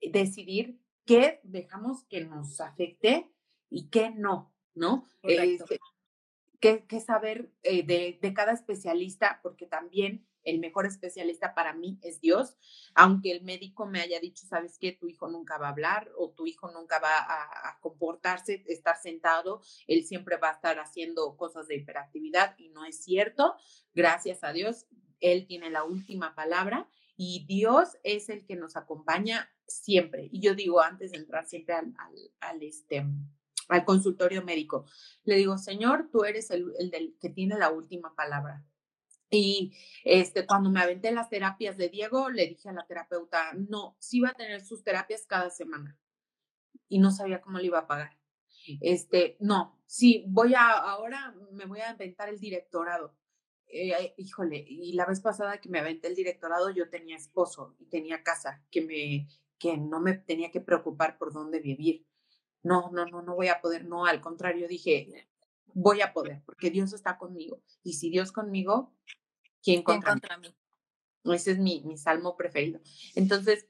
[0.00, 3.30] decidir qué dejamos que nos afecte
[3.70, 5.06] y qué no, ¿no?
[6.88, 12.20] Que, saber eh, de, de, cada especialista, porque también el mejor especialista para mí es
[12.20, 12.56] Dios,
[12.94, 16.30] aunque el médico me haya dicho, sabes qué, tu hijo nunca va a hablar o
[16.30, 21.68] tu hijo nunca va a, comportarse, estar sentado, él siempre va a estar haciendo cosas
[21.68, 23.54] de hiperactividad y no es cierto,
[23.94, 24.86] gracias a Dios,
[25.20, 30.28] él tiene la última palabra y Dios es el que nos acompaña siempre.
[30.30, 33.04] Y yo digo, antes de entrar siempre al, al, al este,
[33.68, 34.86] al consultorio médico.
[35.24, 38.64] Le digo, Señor, tú eres el, del que tiene la última palabra.
[39.30, 39.72] Y
[40.04, 44.20] este, cuando me aventé las terapias de Diego, le dije a la terapeuta, no, sí
[44.20, 45.98] va a tener sus terapias cada semana.
[46.88, 48.16] Y no sabía cómo le iba a pagar.
[48.80, 53.16] Este, no, sí, voy a, ahora me voy a inventar el directorado.
[53.68, 57.86] Eh, híjole, y la vez pasada que me aventé el directorado, yo tenía esposo y
[57.86, 62.05] tenía casa, que me, que no me tenía que preocupar por dónde vivir
[62.66, 65.28] no, no, no, no voy a poder, no, al contrario, dije,
[65.72, 67.62] voy a poder, porque Dios está conmigo.
[67.84, 68.92] Y si Dios conmigo,
[69.62, 70.54] ¿quién contra, mí?
[71.24, 72.80] Ese es mi, mi salmo preferido.
[73.14, 73.68] Entonces,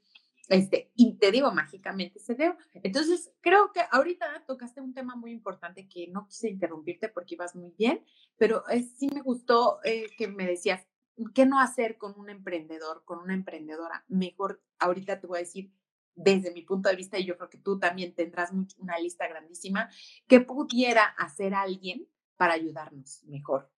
[0.49, 2.57] este, y te digo, mágicamente se dio.
[2.75, 7.55] Entonces, creo que ahorita tocaste un tema muy importante que no quise interrumpirte porque ibas
[7.55, 8.03] muy bien,
[8.39, 10.87] pero eh, sí me gustó eh, que me decías,
[11.35, 14.05] ¿qué no hacer con un emprendedor, con una emprendedora?
[14.09, 15.71] Mejor, ahorita te voy a decir,
[16.17, 19.91] desde mi punto de vista, y yo creo que tú también tendrás una lista grandísima,
[20.27, 23.71] que pudiera hacer alguien para ayudarnos mejor.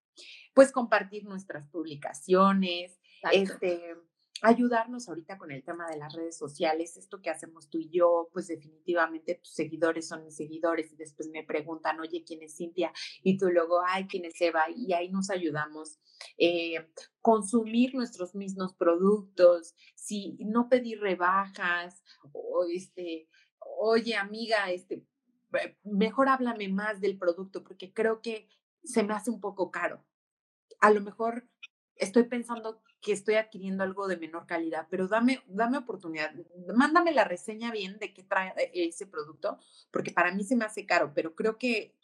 [0.55, 2.99] Pues compartir nuestras publicaciones,
[3.33, 3.97] Este,
[4.43, 8.29] ayudarnos ahorita con el tema de las redes sociales, esto que hacemos tú y yo,
[8.33, 12.93] pues definitivamente tus seguidores son mis seguidores y después me preguntan, oye, ¿quién es Cintia?
[13.23, 14.65] Y tú luego, ay, ¿quién es Eva?
[14.75, 15.99] Y ahí nos ayudamos.
[16.37, 16.75] Eh,
[17.21, 23.29] consumir nuestros mismos productos, si no pedir rebajas, o este,
[23.79, 25.05] oye, amiga, este,
[25.85, 28.49] mejor háblame más del producto porque creo que
[28.85, 30.05] se me hace un poco caro.
[30.81, 31.49] A lo mejor
[31.99, 36.33] estoy pensando que estoy adquiriendo algo de menor calidad, pero dame, dame oportunidad,
[36.75, 39.59] mándame la reseña bien de qué trae e, ese producto,
[39.91, 41.95] porque para mí se me hace caro, pero creo que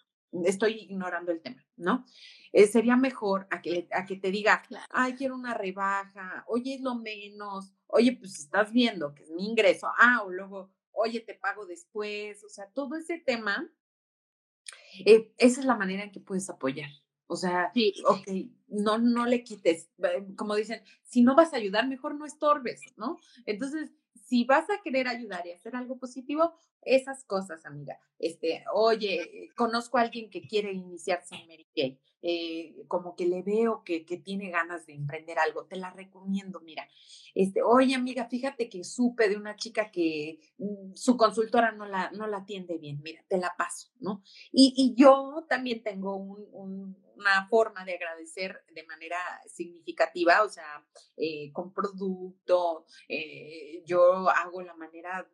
[0.45, 2.05] estoy ignorando el tema, ¿no?
[2.53, 6.80] Eh, sería mejor a que, a que te diga, ay, quiero una rebaja, oye, es
[6.80, 11.34] lo menos, oye, pues estás viendo que es mi ingreso, ah, o luego, oye, te
[11.34, 13.70] pago después, o sea, todo ese tema,
[15.05, 16.90] eh, esa es la manera en que puedes apoyar.
[17.27, 17.95] O sea, sí.
[18.07, 18.29] ok,
[18.68, 19.89] no, no le quites,
[20.37, 23.18] como dicen, si no vas a ayudar, mejor no estorbes, ¿no?
[23.47, 27.99] Entonces, si vas a querer ayudar y hacer algo positivo, esas cosas, amiga.
[28.18, 31.99] Este, oye, conozco a alguien que quiere iniciarse en Mary Kay.
[32.27, 36.59] Eh, como que le veo que, que, tiene ganas de emprender algo, te la recomiendo,
[36.61, 36.89] mira.
[37.35, 42.11] Este, oye, amiga, fíjate que supe de una chica que mm, su consultora no la,
[42.12, 44.22] no la atiende bien, mira, te la paso, ¿no?
[44.51, 50.83] Y, y yo también tengo un, una forma de agradecer de manera significativa, o sea,
[51.18, 55.29] eh, con producto, eh, yo hago la manera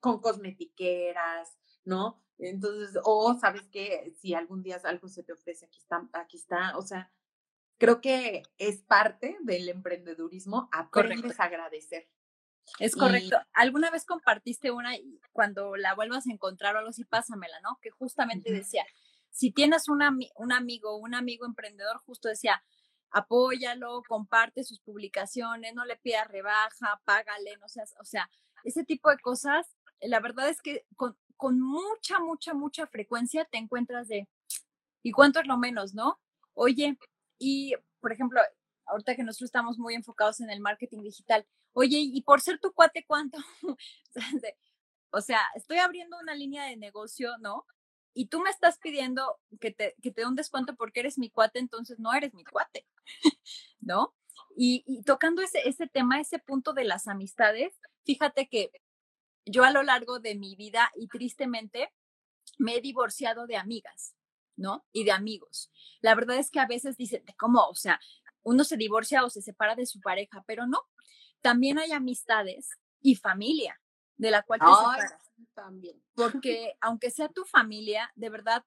[0.00, 2.22] con cosmetiqueras, ¿no?
[2.38, 6.76] Entonces, o sabes que si algún día algo se te ofrece, aquí está, aquí está,
[6.78, 7.10] o sea,
[7.78, 12.08] creo que es parte del emprendedurismo, aprendes a agradecer.
[12.78, 13.38] Es correcto.
[13.54, 17.78] ¿Alguna vez compartiste una y cuando la vuelvas a encontrar o algo así, pásamela, ¿no?
[17.80, 18.84] Que justamente decía,
[19.30, 22.62] si tienes un amigo, un amigo emprendedor, justo decía,
[23.10, 28.28] apóyalo, comparte sus publicaciones, no le pidas rebaja, págale, no seas, o sea,
[28.64, 29.66] ese tipo de cosas,
[30.00, 34.28] la verdad es que con, con mucha, mucha, mucha frecuencia te encuentras de,
[35.02, 36.20] ¿y cuánto es lo menos, no?
[36.52, 36.98] Oye,
[37.38, 38.40] y por ejemplo,
[38.86, 42.72] ahorita que nosotros estamos muy enfocados en el marketing digital, oye, y por ser tu
[42.72, 43.38] cuate, ¿cuánto?
[45.10, 47.64] o sea, estoy abriendo una línea de negocio, ¿no?
[48.14, 51.30] Y tú me estás pidiendo que te, que te dé un descuento porque eres mi
[51.30, 52.84] cuate, entonces no eres mi cuate,
[53.80, 54.12] ¿no?
[54.56, 58.72] Y, tocando ese, ese tema, ese punto de las amistades, fíjate que
[59.44, 61.92] yo a lo largo de mi vida y tristemente
[62.58, 64.14] me he divorciado de amigas,
[64.56, 64.84] ¿no?
[64.92, 65.70] Y de amigos.
[66.00, 67.66] La verdad es que a veces dicen, ¿cómo?
[67.68, 68.00] O sea,
[68.42, 70.82] uno se divorcia o se separa de su pareja, pero no.
[71.40, 72.70] También hay amistades
[73.00, 73.80] y familia
[74.16, 75.14] de la cual te separas.
[75.54, 76.02] También.
[76.14, 78.64] Porque aunque sea tu familia, de verdad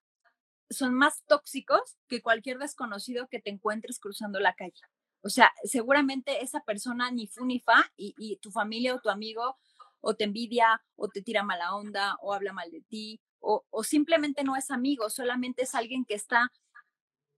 [0.70, 4.80] son más tóxicos que cualquier desconocido que te encuentres cruzando la calle.
[5.20, 9.10] O sea, seguramente esa persona ni fu ni fa y, y tu familia o tu
[9.10, 9.58] amigo
[10.02, 14.44] o te envidia, o te tira mala onda, o habla mal de ti, o, simplemente
[14.44, 16.52] no es amigo, solamente es alguien que está,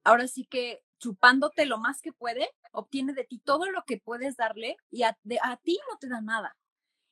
[0.03, 4.37] ahora sí que chupándote lo más que puede, obtiene de ti todo lo que puedes
[4.37, 6.57] darle y a, a ti no te da nada.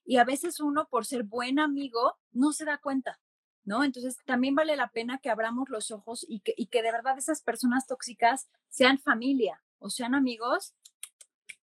[0.05, 3.21] Y a veces uno, por ser buen amigo, no se da cuenta,
[3.65, 3.85] ¿no?
[3.85, 7.17] Entonces también vale la pena que abramos los ojos y que, y que de verdad
[7.19, 10.75] esas personas tóxicas sean familia o sean amigos,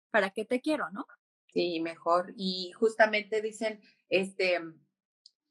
[0.09, 1.05] ¿para qué te quiero, no?
[1.53, 2.33] Sí, mejor.
[2.37, 4.59] Y justamente dicen, este,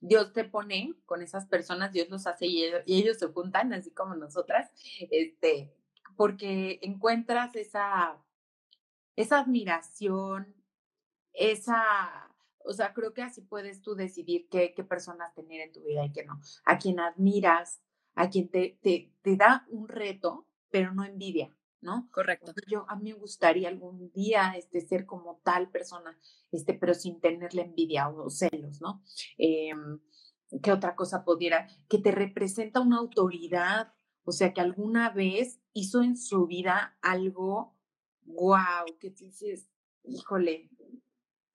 [0.01, 4.15] Dios te pone con esas personas, Dios los hace y ellos, se juntan, así como
[4.15, 4.71] nosotras,
[5.11, 5.75] este,
[6.17, 8.17] porque encuentras esa,
[9.17, 10.55] esa admiración,
[11.33, 12.33] esa,
[12.65, 16.13] o sea, creo que así puedes tú decidir qué, personas tener en tu vida y
[16.13, 16.41] qué no.
[16.65, 17.81] A quien admiras,
[18.15, 18.79] a quien te
[19.25, 21.58] da un reto, pero no envidia.
[21.81, 22.09] ¿No?
[22.13, 22.53] Correcto.
[22.67, 26.19] Yo a mí me gustaría algún día este, ser como tal persona,
[26.51, 29.03] este, pero sin tenerle envidia o celos, ¿no?
[29.37, 30.01] Em,
[30.63, 31.69] ¿Qué otra cosa pudiera?
[31.89, 33.93] Que te representa una autoridad,
[34.25, 37.77] o sea, que alguna vez hizo en su vida algo,
[38.25, 39.69] wow, que dices,
[40.05, 40.71] híjole,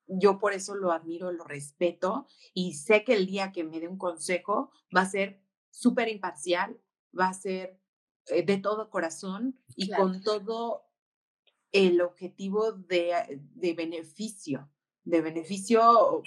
[0.07, 3.87] yo por eso lo admiro, lo respeto y sé que el día que me dé
[3.87, 6.79] un consejo va a ser súper imparcial,
[7.17, 7.79] va a ser
[8.27, 10.89] eh, de todo corazón y con todo
[11.71, 14.69] el objetivo de, de, beneficio,
[15.03, 16.23] de beneficio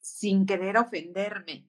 [0.00, 1.68] sin querer ofenderme,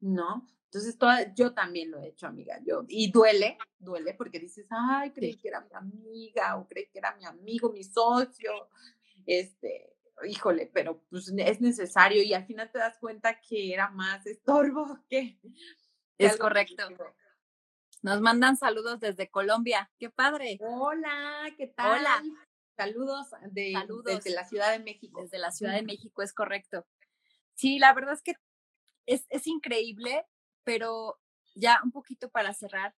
[0.00, 0.46] ¿no?
[0.70, 0.98] Entonces,
[1.34, 2.60] yo también lo he hecho, amiga.
[2.66, 6.98] Yo, y duele, duele porque dices, ay, creí que era mi amiga o creí que
[6.98, 8.68] era mi amigo, mi socio.
[9.24, 9.96] Este,
[10.26, 14.98] híjole, pero pues es necesario y al final te das cuenta que era más estorbo
[15.08, 15.40] que...
[16.18, 16.84] Es correcto.
[18.02, 19.90] Nos mandan saludos desde Colombia.
[19.98, 20.58] ¡Qué padre!
[20.60, 22.00] Hola, ¿qué tal?
[22.00, 22.22] Hola.
[22.76, 23.74] Saludos, de,
[24.04, 25.20] desde la Ciudad de México.
[25.20, 26.86] Desde la Ciudad de México, es correcto.
[27.54, 28.34] Sí, la verdad es que
[29.06, 30.24] es, es increíble,
[30.62, 31.18] pero
[31.56, 32.94] ya un poquito para cerrar.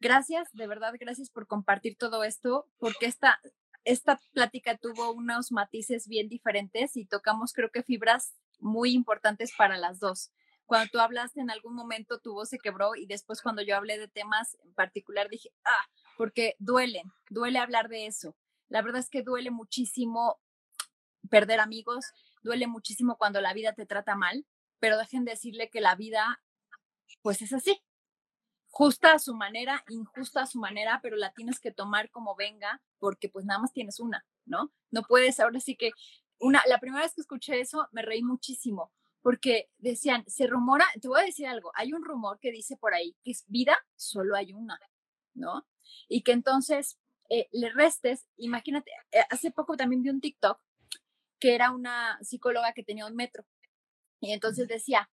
[0.00, 3.38] Gracias, de verdad, gracias por compartir todo esto, porque esta,
[3.84, 9.76] esta plática tuvo unos matices bien diferentes y tocamos creo que fibras muy importantes para
[9.76, 10.30] las dos.
[10.68, 13.96] Cuando tú hablaste en algún momento tu voz se quebró y después cuando yo hablé
[13.96, 15.88] de temas en particular dije, ah,
[16.18, 18.36] porque duelen, duele hablar de eso.
[18.68, 20.38] La verdad es que duele muchísimo
[21.30, 22.04] perder amigos,
[22.42, 24.44] duele muchísimo cuando la vida te trata mal,
[24.78, 26.42] pero dejen de decirle que la vida
[27.22, 27.82] pues es así,
[28.66, 32.82] justa a su manera, injusta a su manera, pero la tienes que tomar como venga,
[32.98, 34.70] porque pues nada más tienes una, ¿no?
[34.90, 35.92] No puedes, ahora sí que,
[36.38, 38.92] una, la primera vez que escuché eso me reí muchísimo,
[39.28, 42.94] porque decían, se rumora, te voy a decir algo, hay un rumor que dice por
[42.94, 44.80] ahí que es vida, solo hay una,
[45.34, 45.66] ¿no?
[46.08, 46.96] Y que entonces
[47.28, 50.58] eh, le restes, imagínate, eh, hace poco también vi un TikTok
[51.38, 53.44] que era una psicóloga que tenía un metro,
[54.18, 55.10] y entonces decía,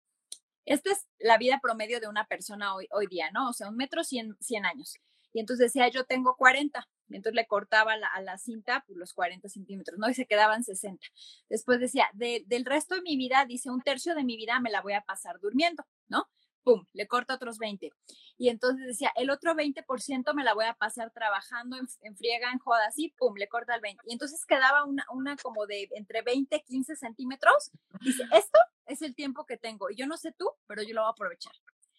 [0.65, 3.49] esta es la vida promedio de una persona hoy, hoy día, ¿no?
[3.49, 4.93] O sea, un metro cien, cien años.
[5.33, 6.87] Y entonces decía, yo tengo 40.
[7.09, 10.09] Entonces le cortaba a la cinta pues, los 40 centímetros, ¿no?
[10.09, 11.05] Y se quedaban 60.
[11.49, 14.81] Después decía, del resto de mi vida, dice, un tercio de mi vida me la
[14.81, 16.27] voy a pasar durmiendo, ¿no?
[16.63, 17.91] pum, le corta otros 20.
[18.37, 22.59] Y entonces decía, el otro 20% me la voy a pasar trabajando en, friega, en
[22.59, 24.03] joda, así, pum, le corta el 20.
[24.07, 27.71] Y entonces quedaba una, una como de entre 20 y 15 centímetros.
[28.01, 29.89] Dice, esto es el tiempo que tengo.
[29.89, 31.53] Y yo no sé tú, pero yo lo voy a aprovechar.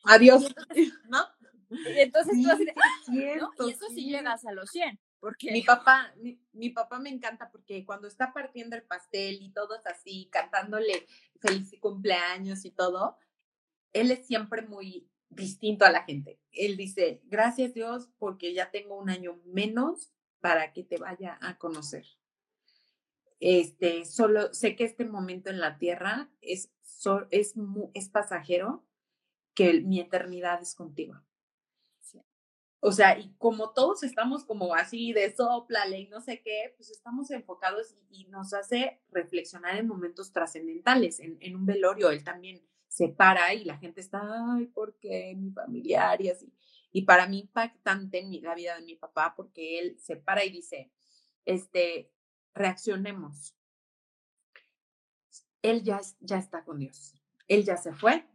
[0.05, 0.55] Adiós.
[1.09, 1.25] ¿no?
[1.75, 2.65] Y entonces tú así
[3.37, 3.67] ¿no?
[3.67, 4.99] Y eso sí llegas a los 100.
[5.21, 5.53] Porque...
[5.53, 9.87] Mi papá, mi, mi, papá me encanta porque cuando está partiendo el pastel y todos
[9.87, 11.07] así, cantándole
[11.41, 13.17] feliz cumpleaños y todo,
[13.93, 16.41] él es siempre muy distinto a la gente.
[16.53, 21.57] Él dice, gracias Dios porque ya tengo un año menos para que te vaya a
[21.57, 22.05] conocer.
[23.41, 26.71] Este, solo sé que este momento en la tierra es,
[27.31, 27.55] es,
[27.95, 28.85] es pasajero,
[29.55, 31.21] que mi eternidad es contigo.
[32.87, 36.91] O sea, y como todos estamos como así de sopla, y no sé qué, pues
[36.91, 41.19] estamos enfocados y, nos hace reflexionar en momentos trascendentales.
[41.19, 44.21] En, en, un velorio, él también se para y la gente está,
[44.53, 46.21] ay, ¿por qué mi familiar?
[46.21, 46.53] Y así.
[46.93, 50.51] Y para mí impactante en la vida de mi papá porque él se para y
[50.51, 50.91] dice,
[51.47, 52.13] este,
[52.53, 53.57] reaccionemos.
[55.63, 57.15] Él ya, ya está con Dios.
[57.49, 58.27] Él ya se fue.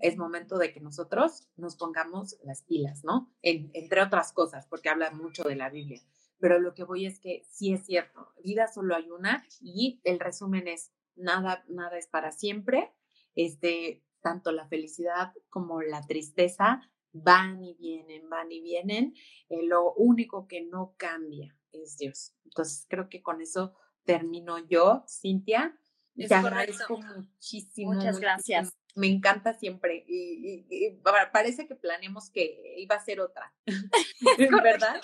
[0.00, 3.32] Es momento de que nosotros nos pongamos las pilas, ¿no?
[3.42, 6.02] entre otras cosas, porque habla mucho de la Biblia.
[6.38, 10.20] Pero lo que voy es que sí es cierto, vida solo hay una y el
[10.20, 12.92] resumen es, nada, nada es para siempre.
[13.34, 16.80] Este, tanto la felicidad como la tristeza
[17.12, 19.14] van y vienen, van y vienen.
[19.48, 22.34] Eh, lo único que no cambia es Dios.
[22.44, 23.74] Entonces creo que con eso
[24.04, 25.78] termino yo, Cintia.
[26.16, 27.92] Te agradezco muchísimo.
[27.92, 28.76] Muchas gracias.
[28.96, 30.98] Me encanta siempre y,
[31.32, 33.54] parece que planeamos que iba a ser otra,
[34.64, 35.00] ¿verdad?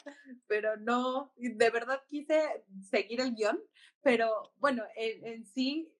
[0.48, 3.62] Pero no, de verdad quise seguir el guion,
[4.02, 5.92] pero bueno, en sí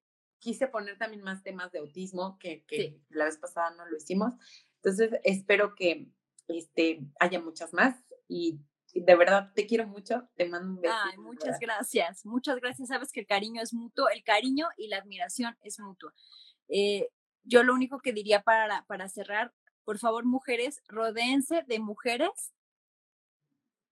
[0.43, 4.35] quise poner también más temas de autismo que, que la vez pasada no lo hicimos.
[4.77, 6.09] Entonces, espero que
[6.49, 8.61] este, haya muchas más y
[8.93, 10.95] de verdad te quiero mucho, te mando un beso.
[11.05, 12.89] Ay, muchas gracias, muchas gracias.
[12.89, 16.13] Sabes que el cariño es mutuo, el cariño y la admiración es mutuo.
[16.69, 17.09] Eh,
[17.45, 19.53] yo lo único que diría para, para cerrar,
[19.85, 22.53] por favor, mujeres, rodéense de mujeres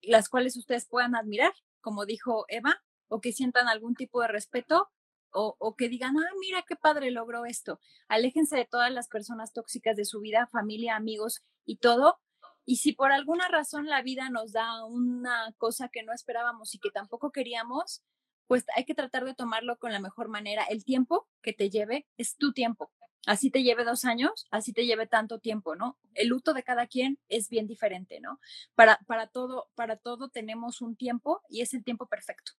[0.03, 4.91] las cuales ustedes puedan admirar, como dijo Eva, o que sientan algún tipo de respeto
[5.33, 7.79] o, que digan, ah, mira qué padre logró esto.
[8.09, 12.19] Aléjense de todas las personas tóxicas de su vida, familia, amigos y todo.
[12.65, 16.81] Y si por alguna razón la vida nos da una cosa que no esperábamos y
[16.81, 18.03] que tampoco queríamos,
[18.49, 20.65] pues hay que tratar de tomarlo con la mejor manera.
[20.65, 22.91] El tiempo que te lleve es tu tiempo.
[23.27, 25.99] Así te lleve dos años, así te lleve tanto tiempo, ¿no?
[26.15, 28.41] El luto de cada quien es bien diferente, ¿no?
[28.75, 32.53] Para, para, todo, para todo tenemos un tiempo y es el tiempo perfecto.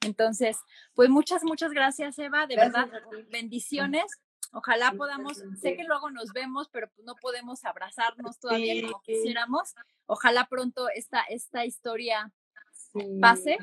[0.00, 0.56] Entonces,
[0.94, 2.46] pues muchas, muchas gracias, Eva.
[2.46, 2.88] De verdad,
[3.30, 4.04] bendiciones.
[4.52, 9.74] Ojalá podamos, sé que luego nos vemos, pero no podemos abrazarnos todavía como quisiéramos.
[10.06, 12.32] Ojalá pronto esta, esta historia
[13.20, 13.58] pase,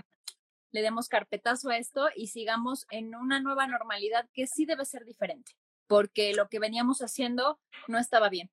[0.72, 5.05] le demos carpetazo a esto y sigamos en una nueva normalidad que sí debe ser
[5.05, 5.53] diferente,
[5.88, 8.49] porque lo que veníamos haciendo no estaba bien.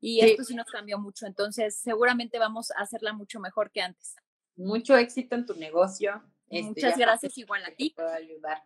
[0.00, 4.16] Y esto sí nos cambió mucho, entonces seguramente vamos a hacerla mucho mejor que antes.
[4.54, 7.92] Mucho éxito en tu negocio, este, muchas gracias igual a ti.
[7.96, 8.62] Puedo ayudar.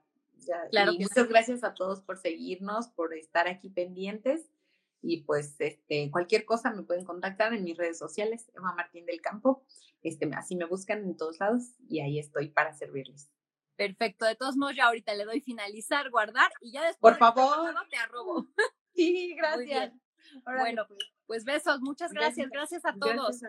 [0.71, 4.51] claro y muchas gracias a todos por seguirnos, por estar aquí pendientes.
[5.01, 9.21] Y pues este, cualquier cosa me pueden contactar en mis redes sociales, Eva Martín del
[9.21, 9.63] Campo.
[10.03, 13.31] Este, así me buscan en todos lados y ahí estoy para servirles.
[13.79, 14.27] Perfecto.
[14.27, 17.17] De todos modos, ya ahorita le doy finalizar, guardar y ya después.
[17.17, 17.75] Por favor.
[17.89, 18.47] Te arrobo.
[18.95, 19.93] Sí, gracias.
[20.45, 21.81] bueno, pues, pues besos.
[21.81, 22.51] Muchas gracias.
[22.51, 23.41] Gracias, a todos.